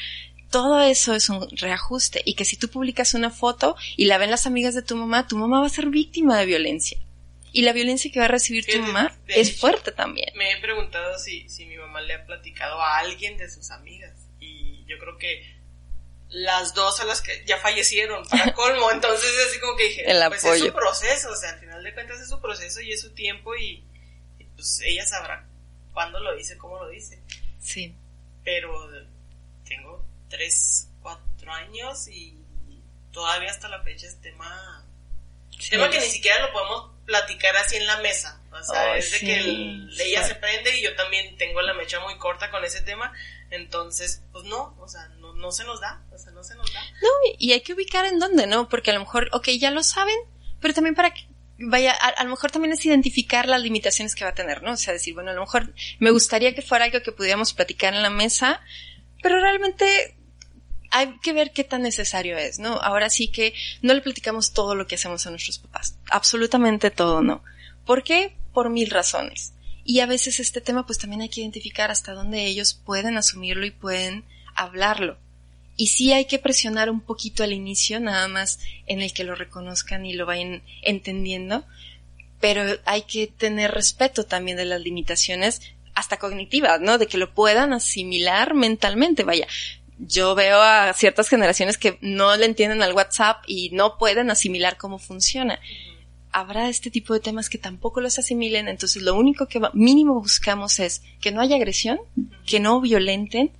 [0.50, 4.30] todo eso es un reajuste y que si tú publicas una foto y la ven
[4.30, 6.98] las amigas de tu mamá, tu mamá va a ser víctima de violencia.
[7.52, 10.30] Y la violencia que va a recibir tu mamá es fuerte también.
[10.36, 14.14] Me he preguntado si, si mi mamá le ha platicado a alguien de sus amigas
[14.38, 15.56] y yo creo que
[16.28, 20.44] las dos a las que ya fallecieron, para colmo, entonces así como que dije, pues
[20.44, 23.10] es su proceso, o sea, al final de cuentas es su proceso y es su
[23.14, 23.82] tiempo y,
[24.38, 25.46] y pues ella sabrá
[25.92, 27.18] cuándo lo dice, cómo lo dice.
[27.60, 27.94] Sí.
[28.44, 28.88] Pero
[29.66, 32.38] tengo tres, cuatro años y
[33.12, 34.86] todavía hasta la fecha es tema,
[35.70, 38.40] tema que ni siquiera lo podemos platicar así en la mesa.
[38.52, 42.16] O sea, es de que ella se prende y yo también tengo la mecha muy
[42.18, 43.12] corta con ese tema.
[43.50, 46.72] Entonces, pues no, o sea, no, no se nos da, o sea, no se nos
[46.72, 46.80] da.
[47.02, 48.68] No, y hay que ubicar en dónde, ¿no?
[48.68, 50.16] Porque a lo mejor, ok, ya lo saben,
[50.60, 51.26] pero también para que
[51.58, 54.72] vaya, a, a, lo mejor también es identificar las limitaciones que va a tener, ¿no?
[54.72, 57.94] O sea, decir, bueno, a lo mejor me gustaría que fuera algo que pudiéramos platicar
[57.94, 58.60] en la mesa,
[59.22, 60.17] pero realmente
[60.90, 62.74] hay que ver qué tan necesario es, ¿no?
[62.74, 65.96] Ahora sí que no le platicamos todo lo que hacemos a nuestros papás.
[66.10, 67.42] Absolutamente todo, ¿no?
[67.84, 68.36] ¿Por qué?
[68.52, 69.52] Por mil razones.
[69.84, 73.66] Y a veces este tema pues también hay que identificar hasta dónde ellos pueden asumirlo
[73.66, 74.24] y pueden
[74.54, 75.18] hablarlo.
[75.76, 79.34] Y sí hay que presionar un poquito al inicio, nada más en el que lo
[79.34, 81.64] reconozcan y lo vayan entendiendo,
[82.40, 85.62] pero hay que tener respeto también de las limitaciones
[85.94, 86.98] hasta cognitivas, ¿no?
[86.98, 89.24] De que lo puedan asimilar mentalmente.
[89.24, 89.46] Vaya,
[89.98, 94.76] yo veo a ciertas generaciones que no le entienden al WhatsApp y no pueden asimilar
[94.76, 95.58] cómo funciona.
[96.30, 100.78] Habrá este tipo de temas que tampoco los asimilen, entonces lo único que mínimo buscamos
[100.78, 101.98] es que no haya agresión,
[102.46, 103.50] que no violenten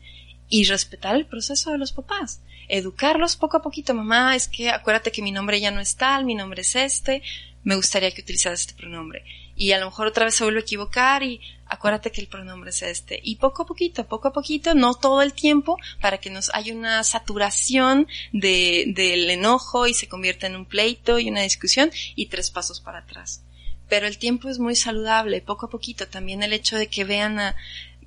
[0.48, 2.40] y respetar el proceso de los papás.
[2.68, 6.24] Educarlos poco a poquito, mamá, es que acuérdate que mi nombre ya no es tal,
[6.24, 7.22] mi nombre es este,
[7.64, 9.24] me gustaría que utilizaras este pronombre.
[9.60, 12.70] Y a lo mejor otra vez se vuelve a equivocar y acuérdate que el pronombre
[12.70, 13.18] es este.
[13.20, 16.72] Y poco a poquito, poco a poquito, no todo el tiempo, para que nos haya
[16.72, 22.26] una saturación de, del enojo y se convierta en un pleito y una discusión y
[22.26, 23.42] tres pasos para atrás.
[23.88, 26.06] Pero el tiempo es muy saludable, poco a poquito.
[26.06, 27.56] También el hecho de que vean a,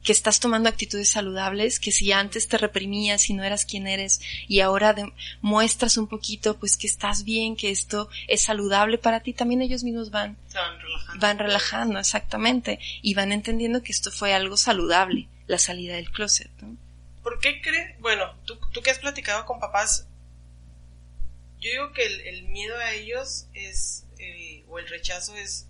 [0.03, 4.19] que estás tomando actitudes saludables, que si antes te reprimías y no eras quien eres
[4.47, 4.95] y ahora
[5.41, 9.83] muestras un poquito pues que estás bien, que esto es saludable para ti, también ellos
[9.83, 11.19] mismos van, van relajando.
[11.19, 16.49] Van relajando, exactamente, y van entendiendo que esto fue algo saludable, la salida del closet.
[16.61, 16.77] ¿no?
[17.21, 17.99] ¿Por qué crees?
[17.99, 20.07] Bueno, tú, tú que has platicado con papás,
[21.59, 25.67] yo digo que el, miedo a ellos es, eh, o el rechazo es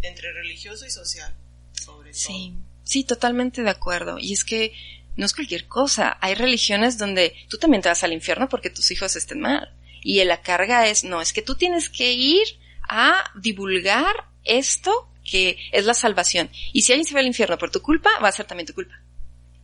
[0.00, 1.34] entre religioso y social,
[1.74, 2.18] sobre todo.
[2.18, 2.54] Sí
[2.88, 4.16] Sí, totalmente de acuerdo.
[4.18, 4.72] Y es que
[5.14, 6.16] no es cualquier cosa.
[6.22, 9.76] Hay religiones donde tú también te vas al infierno porque tus hijos estén mal.
[10.02, 12.46] Y la carga es, no, es que tú tienes que ir
[12.88, 16.48] a divulgar esto que es la salvación.
[16.72, 18.72] Y si alguien se va al infierno por tu culpa, va a ser también tu
[18.72, 18.94] culpa.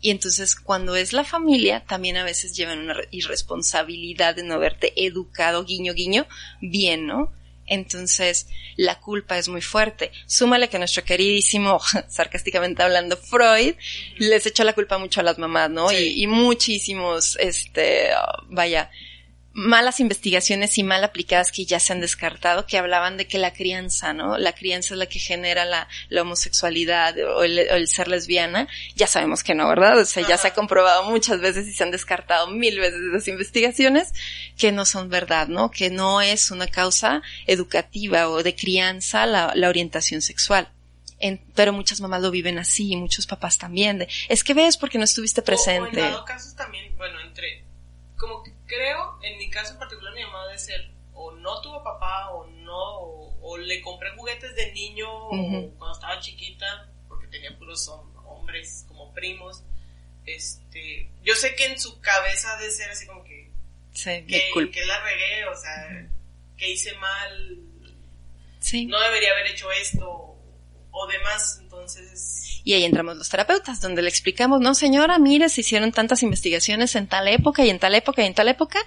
[0.02, 4.92] Y entonces cuando es la familia, también a veces llevan una irresponsabilidad de no haberte
[5.02, 6.26] educado, guiño, guiño,
[6.60, 7.32] bien, ¿no?
[7.66, 8.46] Entonces,
[8.76, 10.12] la culpa es muy fuerte.
[10.26, 13.74] Súmale que nuestro queridísimo, sarcásticamente hablando, Freud,
[14.18, 15.90] les echó la culpa mucho a las mamás, ¿no?
[15.92, 18.10] Y, y, muchísimos, este,
[18.48, 18.90] vaya,
[19.54, 23.52] malas investigaciones y mal aplicadas que ya se han descartado, que hablaban de que la
[23.52, 24.36] crianza, ¿no?
[24.36, 28.66] La crianza es la que genera la, la homosexualidad o el, o el, ser lesbiana.
[28.96, 29.96] Ya sabemos que no, ¿verdad?
[29.98, 33.28] O sea, ya se ha comprobado muchas veces y se han descartado mil veces esas
[33.28, 34.12] investigaciones
[34.58, 35.70] que no son verdad, ¿no?
[35.70, 40.68] Que no es una causa educativa o de crianza la, la orientación sexual.
[41.20, 43.98] En, pero muchas mamás lo viven así y muchos papás también.
[43.98, 46.02] De, es que ves porque no estuviste presente.
[46.02, 47.64] O, o en casos también, bueno, entre,
[48.16, 51.82] como que creo, en mi caso en particular, mi mamá debe ser o no tuvo
[51.82, 53.00] papá o no,
[53.40, 57.88] o, le compré juguetes de niño cuando estaba chiquita, porque tenía puros
[58.24, 59.62] hombres como primos.
[60.26, 63.50] Este, yo sé que en su cabeza debe ser así como que,
[63.92, 66.08] sí, que, que, la regué, o sea,
[66.56, 67.58] que hice mal,
[68.58, 68.86] sí.
[68.86, 70.36] no debería haber hecho esto
[70.90, 72.34] o demás, entonces.
[72.66, 76.94] Y ahí entramos los terapeutas, donde le explicamos, no señora, mire, se hicieron tantas investigaciones
[76.96, 78.78] en tal época y en tal época y en tal época,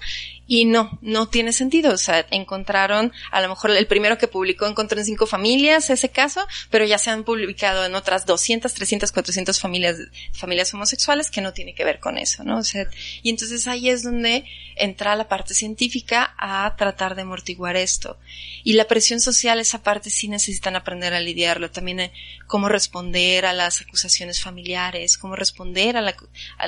[0.48, 1.92] y no, no tiene sentido.
[1.92, 6.08] O sea, encontraron, a lo mejor el primero que publicó encontró en cinco familias ese
[6.08, 9.96] caso, pero ya se han publicado en otras 200, 300, 400 familias,
[10.32, 12.58] familias homosexuales que no tiene que ver con eso, ¿no?
[12.58, 12.88] O sea,
[13.22, 18.18] y entonces ahí es donde entra la parte científica a tratar de amortiguar esto.
[18.64, 21.70] Y la presión social, esa parte sí necesitan aprender a lidiarlo.
[21.70, 22.12] También eh,
[22.46, 26.14] cómo responder a las acusaciones familiares, cómo responder a la,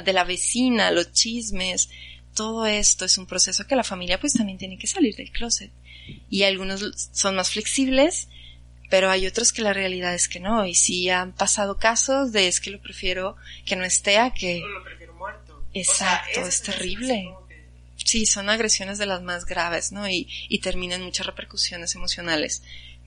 [0.04, 1.88] de la vecina, a los chismes.
[2.34, 5.70] Todo esto es un proceso que la familia pues también tiene que salir del closet.
[6.28, 6.80] Y algunos
[7.12, 8.26] son más flexibles,
[8.90, 10.66] pero hay otros que la realidad es que no.
[10.66, 14.60] Y si han pasado casos de es que lo prefiero que no esté a que...
[14.60, 15.64] Lo prefiero muerto.
[15.72, 17.32] Exacto, es terrible.
[17.96, 20.08] Sí, son agresiones de las más graves, ¿no?
[20.08, 22.62] Y, y terminan muchas repercusiones emocionales.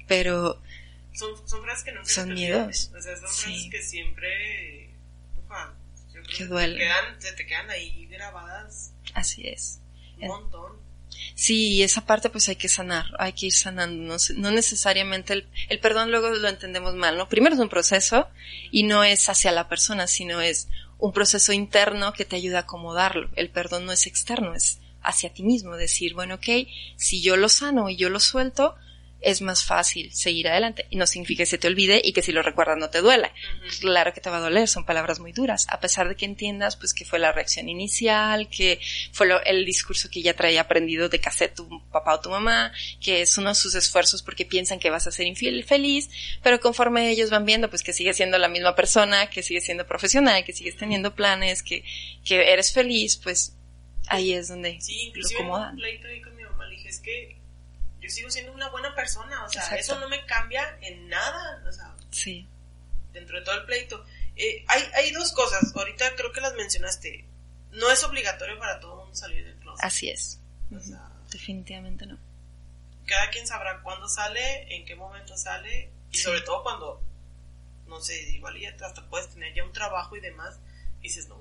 [0.07, 0.61] Pero
[1.13, 2.91] son, son frases que no son miedos.
[2.95, 4.95] O sea, son frases que siempre,
[5.37, 5.73] ufa,
[6.35, 6.77] que duelen.
[6.77, 8.93] Quedan, se te quedan ahí grabadas.
[9.13, 9.79] Así es.
[10.19, 10.83] Un montón.
[11.35, 15.33] Sí, y esa parte pues hay que sanar, hay que ir sanando, no, no necesariamente
[15.33, 17.29] el, el, perdón luego lo entendemos mal, ¿no?
[17.29, 18.27] Primero es un proceso
[18.71, 22.61] y no es hacia la persona, sino es un proceso interno que te ayuda a
[22.61, 23.29] acomodarlo.
[23.35, 27.49] El perdón no es externo, es hacia ti mismo, decir, bueno, ok, si yo lo
[27.49, 28.75] sano y yo lo suelto,
[29.23, 30.85] es más fácil seguir adelante.
[30.89, 33.31] Y no significa que se te olvide y que si lo recuerdas no te duela.
[33.79, 36.75] Claro que te va a doler, son palabras muy duras, a pesar de que entiendas
[36.75, 38.79] pues que fue la reacción inicial, que
[39.11, 42.71] fue lo, el discurso que ya traía aprendido de cassette tu papá o tu mamá,
[43.01, 46.09] que es uno de sus esfuerzos porque piensan que vas a ser infiel feliz,
[46.41, 49.85] pero conforme ellos van viendo pues que sigues siendo la misma persona, que sigues siendo
[49.85, 51.83] profesional, que sigues teniendo planes, que,
[52.25, 53.55] que eres feliz, pues
[54.07, 55.75] ahí es donde sí, inclusive lo acomodan.
[55.75, 57.42] pleito ahí con mi mamá le dije, es que
[58.03, 61.71] yo sigo siendo una buena persona, o sea, eso no me cambia en nada, o
[61.71, 62.45] sea, sí.
[63.13, 64.03] dentro de todo el pleito.
[64.35, 67.25] Eh, hay, hay dos cosas, ahorita creo que las mencionaste,
[67.71, 69.85] no es obligatorio para todo el mundo salir del closet.
[69.85, 70.41] Así es,
[70.75, 72.19] o sea, definitivamente no.
[73.05, 77.01] Cada quien sabrá cuándo sale, en qué momento sale, y sobre todo cuando,
[77.87, 80.59] no sé, igual ya hasta puedes tener ya un trabajo y demás,
[80.99, 81.37] y dices, no,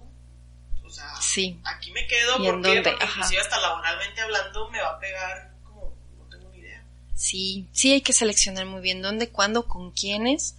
[0.84, 1.60] o sea, sí.
[1.64, 5.51] aquí me quedo porque, porque inclusive hasta laboralmente hablando me va a pegar
[7.22, 10.56] Sí, sí hay que seleccionar muy bien dónde, cuándo, con quiénes.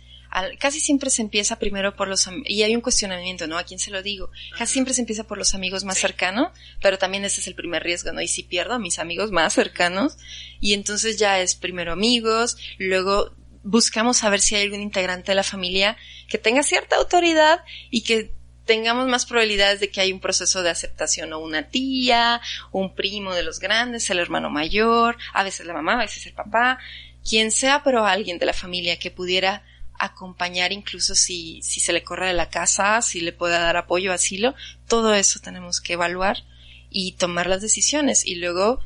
[0.60, 3.58] casi siempre se empieza primero por los y hay un cuestionamiento, ¿no?
[3.58, 4.32] ¿A quién se lo digo?
[4.58, 7.84] Casi siempre se empieza por los amigos más cercanos, pero también ese es el primer
[7.84, 8.22] riesgo, ¿no?
[8.22, 10.16] Y si pierdo a mis amigos más cercanos,
[10.62, 15.44] y entonces ya es primero amigos, luego buscamos saber si hay algún integrante de la
[15.44, 15.98] familia
[16.30, 17.60] que tenga cierta autoridad
[17.92, 18.32] y que
[18.66, 23.34] tengamos más probabilidades de que hay un proceso de aceptación o una tía, un primo
[23.34, 26.80] de los grandes, el hermano mayor, a veces la mamá, a veces el papá,
[27.28, 29.64] quien sea, pero alguien de la familia que pudiera
[30.00, 34.12] acompañar incluso si, si se le corre de la casa, si le pueda dar apoyo,
[34.12, 34.56] asilo,
[34.88, 36.44] todo eso tenemos que evaluar
[36.90, 38.80] y tomar las decisiones y luego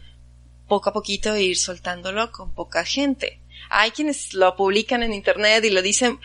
[0.67, 3.39] poco a poquito ir soltándolo con poca gente.
[3.69, 6.19] Hay quienes lo publican en internet y lo dicen,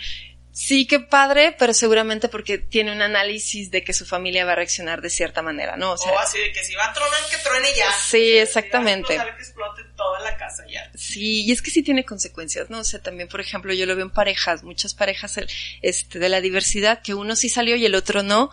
[0.53, 4.57] Sí, qué padre, pero seguramente porque tiene un análisis de que su familia va a
[4.57, 5.93] reaccionar de cierta manera, ¿no?
[5.93, 7.91] O, sea, así de que si va a tronar, que truene ya.
[7.93, 9.15] Sí, exactamente.
[9.15, 10.91] Si que explote toda la casa ya.
[10.95, 12.81] Sí, y es que sí tiene consecuencias, ¿no?
[12.81, 15.41] O sea, también, por ejemplo, yo lo veo en parejas, muchas parejas
[15.81, 18.51] este, de la diversidad, que uno sí salió y el otro no,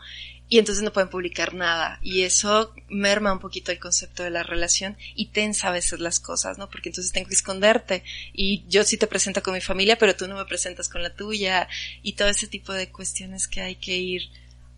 [0.49, 4.43] y entonces no pueden publicar nada y eso merma un poquito el concepto de la
[4.43, 6.69] relación y tensa a veces las cosas, ¿no?
[6.69, 10.27] Porque entonces tengo que esconderte y yo sí te presento con mi familia, pero tú
[10.27, 11.69] no me presentas con la tuya
[12.01, 14.23] y todo ese tipo de cuestiones que hay que ir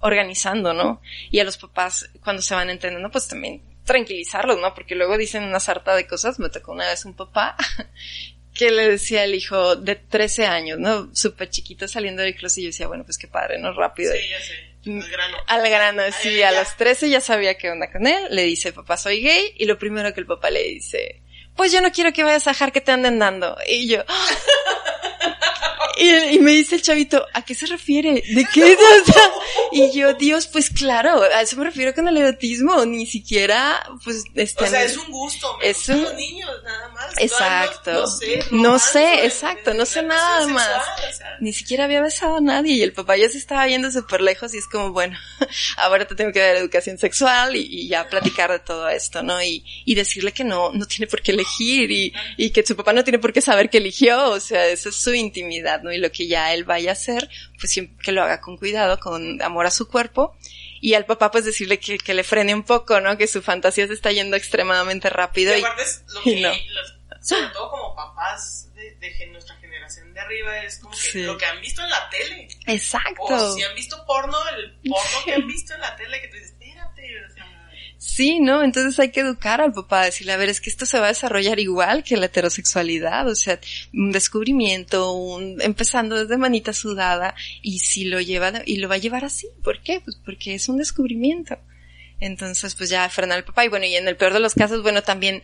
[0.01, 1.01] organizando, ¿no?
[1.31, 4.73] Y a los papás cuando se van entendiendo, pues también tranquilizarlos, ¿no?
[4.73, 6.39] Porque luego dicen una sarta de cosas.
[6.39, 7.55] Me tocó una vez un papá
[8.53, 11.15] que le decía al hijo de 13 años, ¿no?
[11.15, 13.73] Súper chiquito saliendo del closet y yo decía, bueno, pues qué padre, ¿no?
[13.73, 14.13] Rápido.
[14.13, 14.19] Sí,
[14.85, 15.37] al grano.
[15.47, 18.97] Al grano, sí, a los 13 ya sabía qué onda con él, le dice, papá,
[18.97, 21.21] soy gay, y lo primero que el papá le dice,
[21.55, 23.57] pues yo no quiero que vayas a dejar que te anden dando.
[23.67, 24.03] Y yo,
[25.97, 28.13] y, me dice el chavito, ¿a qué se refiere?
[28.13, 28.77] ¿De qué?
[29.71, 34.23] y yo, Dios, pues claro, a eso me refiero con el erotismo, ni siquiera, pues,
[34.35, 34.63] este.
[34.63, 36.03] O sea, es un gusto, es un...
[36.03, 37.13] los niños, nada más.
[37.17, 37.91] Exacto.
[37.91, 40.85] No, sé, no sé exacto, no sé nada más.
[41.39, 44.53] Ni siquiera había besado a nadie y el papá ya se estaba viendo súper lejos
[44.53, 45.17] y es como, bueno,
[45.77, 49.41] ahora te tengo que dar educación sexual y, ya platicar de todo esto, ¿no?
[49.41, 52.93] Y, y decirle que no, no tiene por qué elegir y, y que su papá
[52.93, 55.91] no tiene por qué saber que eligió, o sea, esa es su intimidad, ¿no?
[55.91, 57.29] Y lo que ya él vaya a hacer,
[57.59, 60.35] pues siempre que lo haga con cuidado, con amor a su cuerpo.
[60.79, 63.17] Y al papá pues decirle que, que le frene un poco, ¿no?
[63.17, 65.55] Que su fantasía se está yendo extremadamente rápido.
[65.55, 66.65] Y, aparte es lo que,
[67.21, 71.45] sobre todo como papás de, de, nuestra generación de arriba, es como que lo que
[71.45, 72.47] han visto en la tele.
[72.65, 73.21] Exacto.
[73.23, 76.39] O si han visto porno, el porno que han visto en la tele, que te
[76.39, 77.40] dices, espérate, o sea,
[78.13, 78.61] Sí, ¿no?
[78.61, 81.15] Entonces hay que educar al papá, decirle, a ver, es que esto se va a
[81.15, 83.57] desarrollar igual que la heterosexualidad, o sea,
[83.93, 88.97] un descubrimiento, un, empezando desde manita sudada, y si lo lleva, y lo va a
[88.97, 90.01] llevar así, ¿por qué?
[90.01, 91.57] Pues porque es un descubrimiento.
[92.19, 94.83] Entonces, pues ya frenar al papá, y bueno, y en el peor de los casos,
[94.83, 95.41] bueno, también,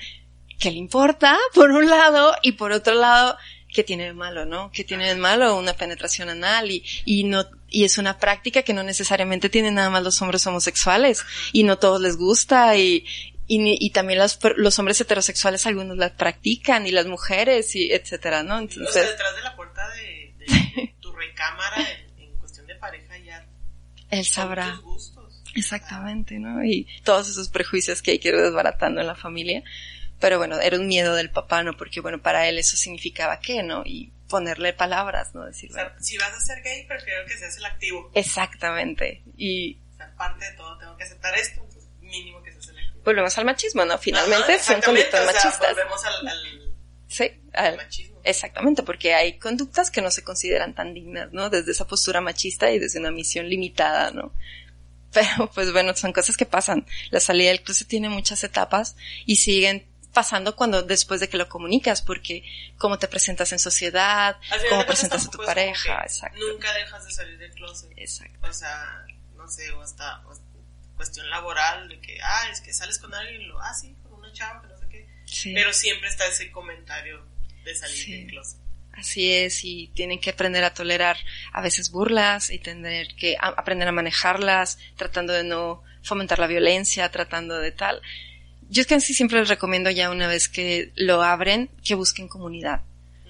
[0.59, 1.37] ¿qué le importa?
[1.53, 3.37] Por un lado, y por otro lado,
[3.73, 4.71] ¿qué tiene de malo, no?
[4.71, 6.71] ¿Qué tiene de malo una penetración anal?
[6.71, 10.45] Y, y no, y es una práctica que no necesariamente tienen nada más los hombres
[10.47, 13.05] homosexuales, y no todos les gusta, y,
[13.47, 18.43] y, y también los, los hombres heterosexuales algunos la practican, y las mujeres, y etcétera,
[18.43, 18.55] ¿no?
[18.55, 21.85] o sea, Entonces, detrás de la puerta de, de tu recámara
[22.17, 23.45] en, en cuestión de pareja ya
[24.09, 24.73] él sabrá.
[24.75, 25.43] tus gustos.
[25.55, 26.63] Exactamente, ¿no?
[26.63, 29.63] Y todos esos prejuicios que hay que ir desbaratando en la familia.
[30.19, 31.77] Pero bueno, era un miedo del papá, ¿no?
[31.77, 33.83] Porque bueno, para él eso significaba qué, ¿no?
[33.85, 35.45] Y ponerle palabras, ¿no?
[35.45, 38.11] Decir, O sea, si vas a ser gay, prefiero que seas el activo.
[38.15, 39.21] exactamente.
[39.37, 42.77] Y O sea, aparte de todo, tengo que aceptar esto, entonces mínimo que seas el
[42.79, 43.01] activo.
[43.05, 43.97] volvemos al machismo, ¿no?
[43.97, 45.75] Finalmente Ajá, son conductas o sea, machistas.
[45.75, 46.73] volvemos al, al
[47.09, 48.19] Sí, al- machismo.
[48.23, 51.49] exactamente, porque hay conductas que no se consideran tan dignas, ¿no?
[51.49, 54.33] Desde esa postura machista y desde una misión limitada, ¿no?
[55.13, 56.85] Pero pues bueno, son cosas que pasan.
[57.11, 59.85] La salida del closet tiene muchas etapas y siguen
[60.17, 62.43] pasando cuando después de que lo comunicas, porque
[62.79, 64.35] cómo te presentas en sociedad,
[64.69, 66.39] cómo presentas a tu pareja, exacto.
[66.51, 67.91] Nunca dejas de salir del closet.
[67.95, 68.47] Exacto.
[68.47, 69.05] O sea,
[69.35, 70.43] no sé, o hasta, o hasta
[70.95, 74.13] cuestión laboral, de que, ah, es que sales con alguien y lo, ah, sí, con
[74.19, 75.07] una chava, que no sé qué.
[75.25, 75.53] Sí.
[75.53, 77.23] Pero siempre está ese comentario
[77.63, 78.11] de salir Sí.
[78.13, 78.57] del closet.
[78.93, 81.17] Así es, y tienen que aprender a tolerar
[81.53, 86.47] a veces burlas y tener que a- aprender a manejarlas, tratando de no fomentar la
[86.47, 88.01] violencia, tratando de tal.
[88.69, 92.27] Yo es que así siempre les recomiendo ya una vez que lo abren, que busquen
[92.27, 92.81] comunidad.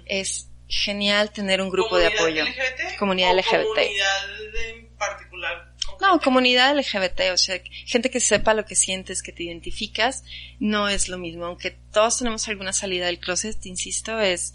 [0.05, 2.63] Es genial tener un grupo de ¿Comunidad apoyo.
[2.63, 2.97] LGBT?
[2.97, 3.63] Comunidad ¿O LGBT.
[3.63, 5.73] Comunidad en particular.
[6.01, 10.23] No, comunidad LGBT, o sea, gente que sepa lo que sientes, que te identificas,
[10.59, 11.45] no es lo mismo.
[11.45, 14.53] Aunque todos tenemos alguna salida del closet, te insisto, es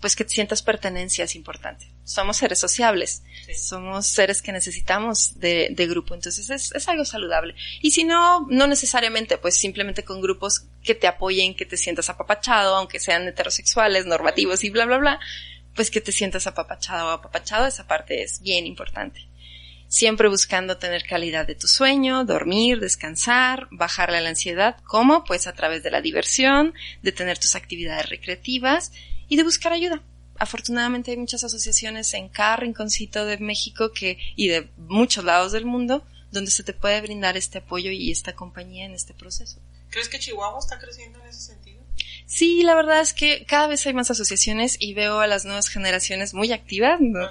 [0.00, 1.93] pues que te sientas pertenencia es importante.
[2.04, 3.54] Somos seres sociables, Sí.
[3.54, 7.54] somos seres que necesitamos de, de grupo, entonces es, es algo saludable.
[7.80, 12.10] Y si no, no necesariamente, pues simplemente con grupos que te apoyen, que te sientas
[12.10, 15.20] apapachado, aunque sean heterosexuales, normativos y bla, bla, bla,
[15.74, 19.26] pues que te sientas apapachado o apapachado, esa parte es bien importante
[19.86, 24.76] siempre buscando tener calidad de tu sueño, dormir, descansar, bajarle a la ansiedad.
[24.84, 25.22] ¿Cómo?
[25.22, 28.90] Pues a través de la diversión, de tener tus actividades recreativas
[29.28, 30.02] y de buscar ayuda.
[30.38, 35.64] Afortunadamente hay muchas asociaciones en cada rinconcito de México que, y de muchos lados del
[35.64, 39.60] mundo donde se te puede brindar este apoyo y esta compañía en este proceso.
[39.90, 41.84] ¿Crees que Chihuahua está creciendo en ese sentido?
[42.26, 45.68] Sí, la verdad es que cada vez hay más asociaciones y veo a las nuevas
[45.68, 47.28] generaciones muy activas, ¿no?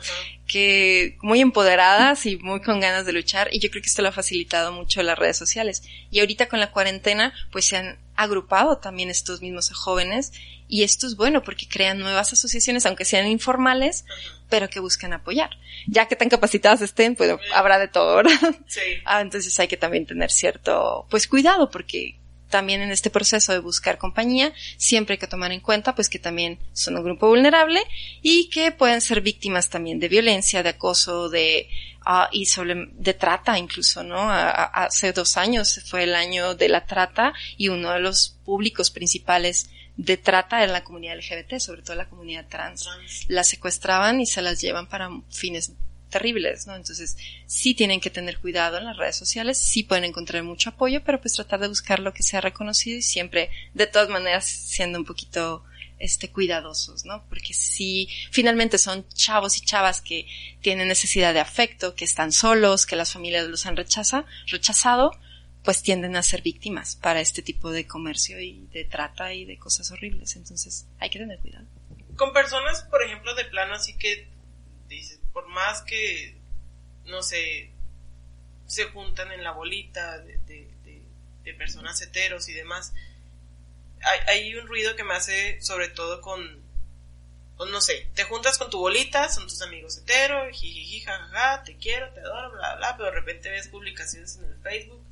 [0.48, 4.10] Que muy empoderadas y muy con ganas de luchar y yo creo que esto lo
[4.10, 5.84] ha facilitado mucho las redes sociales.
[6.12, 10.32] Y ahorita con la cuarentena pues se han agrupado también estos mismos jóvenes
[10.68, 14.06] y esto es bueno porque crean nuevas asociaciones aunque sean informales
[14.50, 15.50] pero que buscan apoyar.
[15.88, 18.56] Ya que tan capacitadas estén pues habrá de todo, ¿verdad?
[18.68, 18.82] Sí.
[19.06, 22.20] Ah, entonces hay que también tener cierto, pues cuidado, porque
[22.58, 26.20] también en este proceso de buscar compañía, siempre hay que tomar en cuenta, pues que
[26.20, 27.82] también son un grupo vulnerable
[28.22, 31.68] y que pueden ser víctimas también de violencia, de acoso, de,
[32.06, 34.18] ah, y sobre, de trata incluso, ¿no?
[34.20, 38.38] A- a- hace dos años fue el año de la trata y uno de los
[38.46, 43.26] públicos principales de trata era la comunidad LGBT, sobre todo la comunidad trans Trans.
[43.30, 45.74] las secuestraban y se las llevan para fines
[46.14, 46.76] terribles, ¿no?
[46.76, 51.04] Entonces, sí tienen que tener cuidado en las redes sociales, sí pueden encontrar mucho apoyo,
[51.04, 55.00] pero pues tratar de buscar lo que sea reconocido y siempre, de todas maneras, siendo
[55.00, 55.64] un poquito,
[55.98, 57.26] este, cuidadosos, ¿no?
[57.30, 60.28] Porque si finalmente son chavos y chavas que
[60.62, 65.18] tienen necesidad de afecto, que están solos, que las familias los han rechaza, rechazado,
[65.64, 69.58] pues tienden a ser víctimas para este tipo de comercio y de trata y de
[69.58, 70.36] cosas horribles.
[70.36, 71.66] Entonces, hay que tener cuidado.
[72.18, 74.28] Con personas, por ejemplo, de plano así que
[74.90, 76.38] dices, por más que,
[77.06, 77.72] no sé,
[78.68, 81.02] se juntan en la bolita de, de, de,
[81.44, 82.94] de personas heteros y demás,
[84.02, 86.62] hay, hay un ruido que me hace sobre todo con,
[87.58, 91.76] con, no sé, te juntas con tu bolita, son tus amigos heteros, jijiji, jajaja, te
[91.78, 95.04] quiero, te adoro, bla, bla, pero de repente ves publicaciones en el Facebook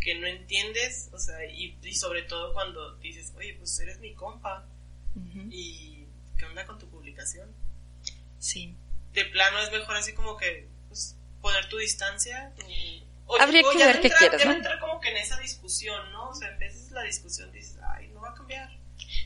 [0.00, 4.14] que no entiendes, o sea, y, y sobre todo cuando dices, oye, pues eres mi
[4.14, 4.64] compa.
[5.50, 6.04] ¿Y
[6.38, 7.48] qué onda con tu publicación?
[8.38, 8.76] Sí.
[9.16, 12.52] De plano es mejor así como que pues, poner tu distancia.
[13.26, 15.16] O, o- Habría o que ya ver qué quieres, ya no entrar como que en
[15.16, 16.28] esa discusión, ¿no?
[16.28, 18.68] O sea, en veces la discusión dices, ay, no va a cambiar.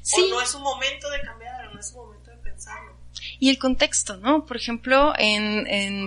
[0.03, 0.22] Sí.
[0.22, 2.97] O no es un momento de cambiar, o no es un momento de pensarlo.
[3.38, 4.47] Y el contexto, ¿no?
[4.47, 6.07] Por ejemplo, en, en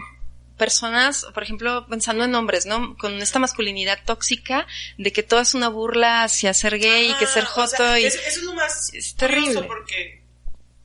[0.57, 2.95] personas, por ejemplo, pensando en hombres, ¿no?
[2.97, 4.65] Con esta masculinidad tóxica
[4.97, 8.05] de que todo es una burla hacia ser gay y que ser joto y...
[8.05, 9.63] Eso, eso, es lo más es terrible.
[9.63, 10.23] porque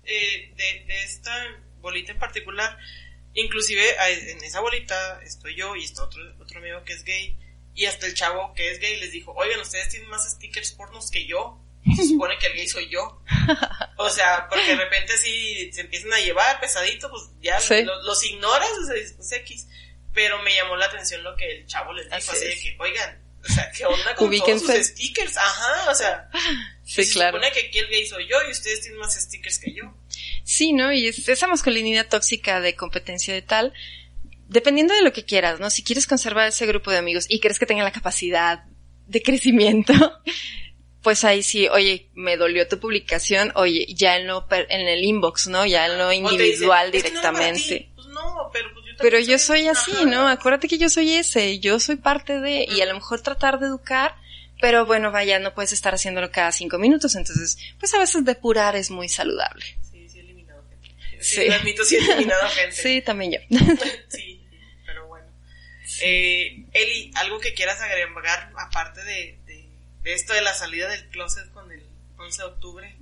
[0.05, 1.33] eh, de, de esta
[1.81, 2.77] bolita en particular,
[3.35, 3.83] inclusive
[4.31, 7.37] en esa bolita estoy yo y está otro, otro amigo que es gay
[7.75, 11.11] y hasta el chavo que es gay les dijo, oigan, ustedes tienen más stickers pornos
[11.11, 11.61] que yo.
[11.85, 13.23] Y se supone que el gay soy yo.
[14.01, 17.83] O sea, porque de repente si se empiezan a llevar pesadito, pues ya Sí.
[17.83, 19.67] los, los ignoras, o sea, pues X.
[20.15, 22.77] Pero me llamó la atención lo que el chavo les dijo, Así así, de que,
[22.79, 24.67] oigan, o sea, ¿qué onda con Ubíquense.
[24.67, 25.37] todos sus stickers?
[25.37, 26.31] Ajá, o sea,
[26.85, 27.37] Sí, se claro.
[27.39, 29.95] supone que aquí el gay soy yo y ustedes tienen más stickers que yo.
[30.45, 30.93] Sí, ¿no?
[30.93, 33.73] Y es esa masculinidad tóxica de competencia de tal,
[34.49, 35.69] dependiendo de lo que quieras, ¿no?
[35.71, 38.65] Si quieres conservar ese grupo de amigos y crees que tengan la capacidad
[39.07, 39.93] de crecimiento,
[41.03, 45.47] pues ahí sí, oye, me dolió tu publicación, oye, ya en lo en el inbox,
[45.49, 45.65] ¿no?
[45.67, 47.61] Ya en lo individual "Es que no era para ti".
[47.61, 47.93] directamente.
[47.95, 50.05] Pues no, pero Pero yo soy así, ajá.
[50.05, 50.29] ¿no?
[50.29, 53.67] Acuérdate que yo soy ese, yo soy parte de, y a lo mejor tratar de
[53.67, 54.15] educar,
[54.61, 58.75] pero bueno, vaya, no puedes estar haciéndolo cada cinco minutos, entonces, pues a veces depurar
[58.77, 59.65] es muy saludable.
[59.91, 61.25] Sí, sí he eliminado gente.
[61.25, 61.47] Sí, Sí.
[61.49, 62.77] lo admito, sí he eliminado gente.
[62.77, 63.39] Sí, también yo.
[64.09, 64.45] Sí,
[64.85, 65.27] pero bueno.
[66.03, 69.69] Eh, Eli, ¿algo que quieras agregar aparte de, de,
[70.03, 71.83] de esto de la salida del closet con el
[72.17, 72.97] 11 de octubre?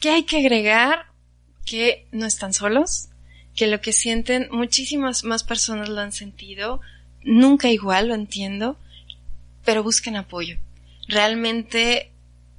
[0.00, 1.06] ¿Qué hay que agregar?
[1.64, 3.08] Que no están solos,
[3.56, 6.80] que lo que sienten muchísimas más personas lo han sentido,
[7.24, 8.78] nunca igual, lo entiendo,
[9.64, 10.58] pero busquen apoyo.
[11.08, 12.12] Realmente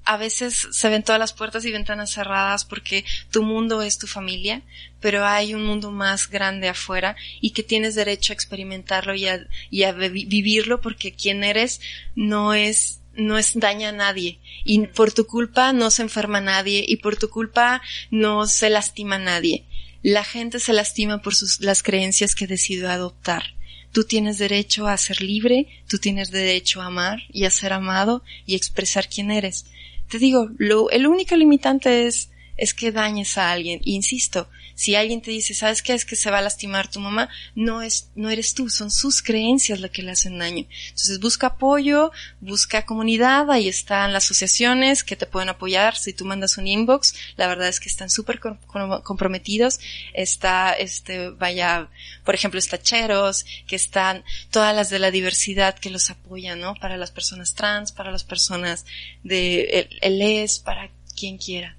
[0.07, 4.07] a veces se ven todas las puertas y ventanas cerradas porque tu mundo es tu
[4.07, 4.61] familia,
[5.01, 9.91] pero hay un mundo más grande afuera y que tienes derecho a experimentarlo y a,
[9.91, 11.81] vivirlo porque quien eres
[12.15, 16.85] no es no es daña a nadie y por tu culpa no se enferma nadie
[16.87, 19.65] y por tu culpa no se lastima a nadie.
[20.09, 23.43] La gente se lastima por sus, las creencias que decidió adoptar.
[23.91, 28.23] Tú tienes derecho a ser libre, tú tienes derecho a amar y a ser amado
[28.45, 29.65] y expresar quién eres.
[30.07, 33.81] Te digo, lo, el único limitante es, es que dañes a alguien.
[33.83, 34.47] Insisto,
[34.77, 35.93] si alguien te dice, ¿sabes qué?
[35.95, 39.23] Es que se va a lastimar tu mamá, no es, no eres tú, son sus
[39.23, 40.67] creencias las que le hacen daño.
[40.89, 42.11] Entonces busca apoyo,
[42.41, 45.97] busca comunidad, ahí están las asociaciones que te pueden apoyar.
[45.97, 49.79] Si tú mandas un inbox, la verdad es que están súper com- com- comprometidos.
[50.13, 51.89] Está, este, vaya,
[52.23, 56.75] por ejemplo, está Cheros, que están todas las de la diversidad que los apoyan, ¿no?
[56.75, 58.85] Para las personas trans, para las personas
[59.23, 61.76] de el, LES, para quien quiera.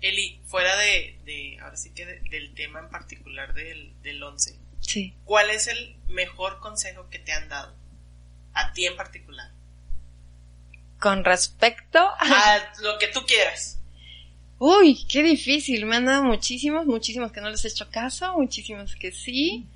[0.00, 4.56] Eli, fuera de, de ahora sí que de- del tema en particular del, del 11,
[4.80, 5.12] Sí.
[5.24, 7.74] ¿cuál es el mejor consejo que te han dado?
[8.54, 9.50] A ti en particular.
[11.00, 12.16] Con respecto a...
[12.20, 13.78] A lo que tú quieras.
[14.58, 15.84] Uy, qué difícil.
[15.86, 19.66] Me han dado muchísimos, muchísimos que no les he hecho caso, muchísimos que sí.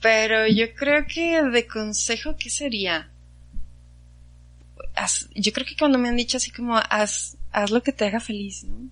[0.00, 3.10] Pero yo creo que de consejo, ¿qué sería?
[4.94, 8.06] Haz- yo creo que cuando me han dicho así como, haz, haz lo que te
[8.06, 8.88] haga feliz, ¿no?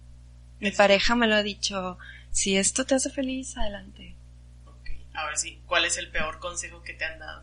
[0.65, 1.99] Mi pareja me lo ha dicho,
[2.31, 4.15] si esto te hace feliz, adelante.
[4.65, 4.89] Ok.
[5.13, 7.43] Ahora sí, ¿cuál es el peor consejo que te han dado?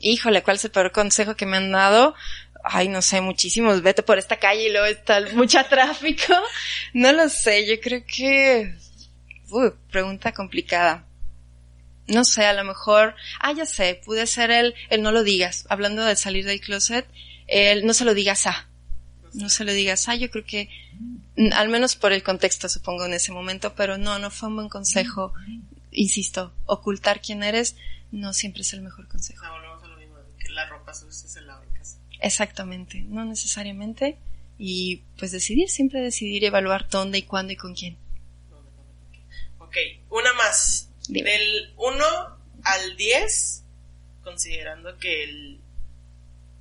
[0.00, 2.16] Híjole, ¿cuál es el peor consejo que me han dado?
[2.64, 3.80] Ay, no sé, muchísimos.
[3.80, 6.34] Vete por esta calle y luego está mucha tráfico.
[6.94, 8.74] No lo sé, yo creo que...
[9.50, 11.06] Uy, pregunta complicada.
[12.08, 13.14] No sé, a lo mejor...
[13.38, 15.64] Ah, ya sé, pude ser el, el no lo digas.
[15.68, 17.06] Hablando de salir del closet,
[17.46, 18.66] el no se lo digas a.
[19.34, 20.68] No se lo digas a, yo creo que...
[21.52, 24.68] Al menos por el contexto, supongo, en ese momento, pero no, no fue un buen
[24.68, 25.32] consejo.
[25.90, 27.76] Insisto, ocultar quién eres
[28.12, 29.44] no siempre es el mejor consejo.
[29.50, 31.98] volvemos a lo mismo, que la ropa sucia se lava en casa.
[32.20, 34.18] Exactamente, no necesariamente.
[34.58, 37.96] Y pues decidir, siempre decidir, evaluar dónde y cuándo y con quién.
[39.58, 39.76] Ok,
[40.10, 40.90] una más.
[41.08, 41.30] Dime.
[41.30, 42.04] Del 1
[42.62, 43.64] al 10,
[44.22, 45.60] considerando que el,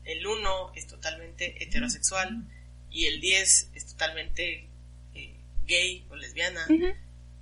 [0.05, 2.47] el 1 es totalmente heterosexual
[2.91, 4.67] y el 10 es totalmente
[5.15, 5.33] eh,
[5.65, 6.93] gay o lesbiana, Ujú.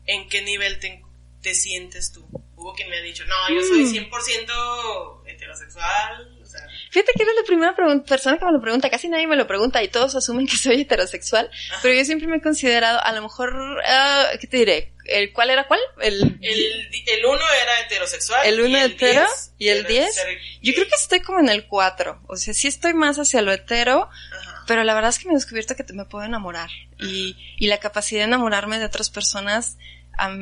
[0.06, 1.02] ¿en qué nivel te,
[1.42, 2.26] te sientes tú?
[2.56, 4.10] Hubo quien me ha dicho, no, yo soy Mm.
[4.12, 7.76] 100% heterosexual, o sea, Fíjate que eres la primera
[8.06, 10.82] persona que me lo pregunta, casi nadie me lo pregunta y todos asumen que soy
[10.82, 11.80] heterosexual, Ajá.
[11.82, 14.94] pero yo siempre me he considerado, a lo mejor, ah, ¿qué te diré?
[15.06, 15.80] ¿El cuál era cuál?
[16.02, 18.46] El, el, el 1 era heterosexual.
[18.46, 19.22] ¿El uno y hetero?
[19.22, 20.14] 10 ¿Y el era 10?
[20.16, 23.42] ser yo creo que estoy como en el 4, o sea, sí estoy más hacia
[23.42, 24.59] lo hetero, Ajá.
[24.70, 27.68] Pero la verdad es que me he descubierto que te- me puedo enamorar y, y
[27.68, 29.78] la capacidad de enamorarme de otras personas
[30.18, 30.34] a,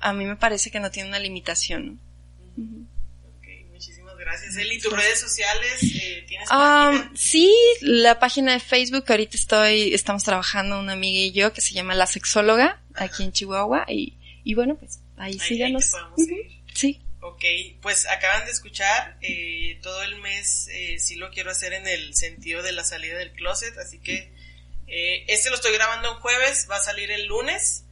[0.00, 2.00] a mí me parece que no tiene una limitación.
[3.70, 4.56] muchísimas gracias.
[4.56, 7.10] Eli, tus redes sociales, eh, ¿tienes página?
[7.14, 7.52] sí,
[7.82, 11.94] la página de Facebook, ahorita estoy, estamos trabajando una amiga y yo que se llama
[11.94, 15.92] La Sexóloga, aquí en Chihuahua, y, y bueno, pues ahí, síganos.
[16.16, 16.57] Sí.
[17.28, 17.44] Ok,
[17.82, 22.14] pues acaban de escuchar, eh, todo el mes eh, sí lo quiero hacer en el
[22.14, 24.32] sentido de la salida del closet, así que
[24.86, 27.84] eh, este lo estoy grabando un jueves, va a salir el lunes,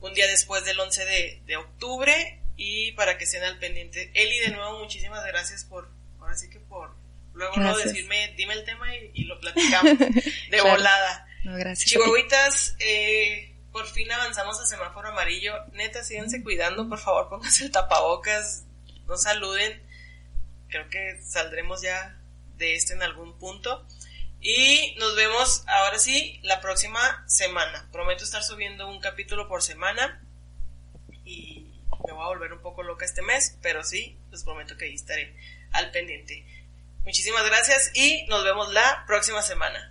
[0.00, 4.10] un día después del 11 de, de octubre, y para que estén al pendiente.
[4.14, 5.88] Eli, de nuevo, muchísimas gracias por,
[6.20, 6.90] ahora sí que por
[7.34, 9.98] luego no decirme, dime el tema y, lo platicamos
[10.50, 11.26] de volada.
[11.44, 11.90] No, gracias.
[11.90, 15.52] Chihuahuitas, eh, por fin avanzamos a semáforo amarillo.
[15.72, 18.64] Neta, síganse cuidando, por favor, pónganse el tapabocas,
[19.06, 19.82] no saluden.
[20.68, 22.18] Creo que saldremos ya
[22.56, 23.86] de este en algún punto.
[24.40, 27.88] Y nos vemos ahora sí la próxima semana.
[27.90, 30.22] Prometo estar subiendo un capítulo por semana.
[31.24, 31.66] Y
[32.06, 34.94] me voy a volver un poco loca este mes, pero sí, les prometo que ahí
[34.94, 35.34] estaré
[35.72, 36.44] al pendiente.
[37.04, 39.90] Muchísimas gracias y nos vemos la próxima semana.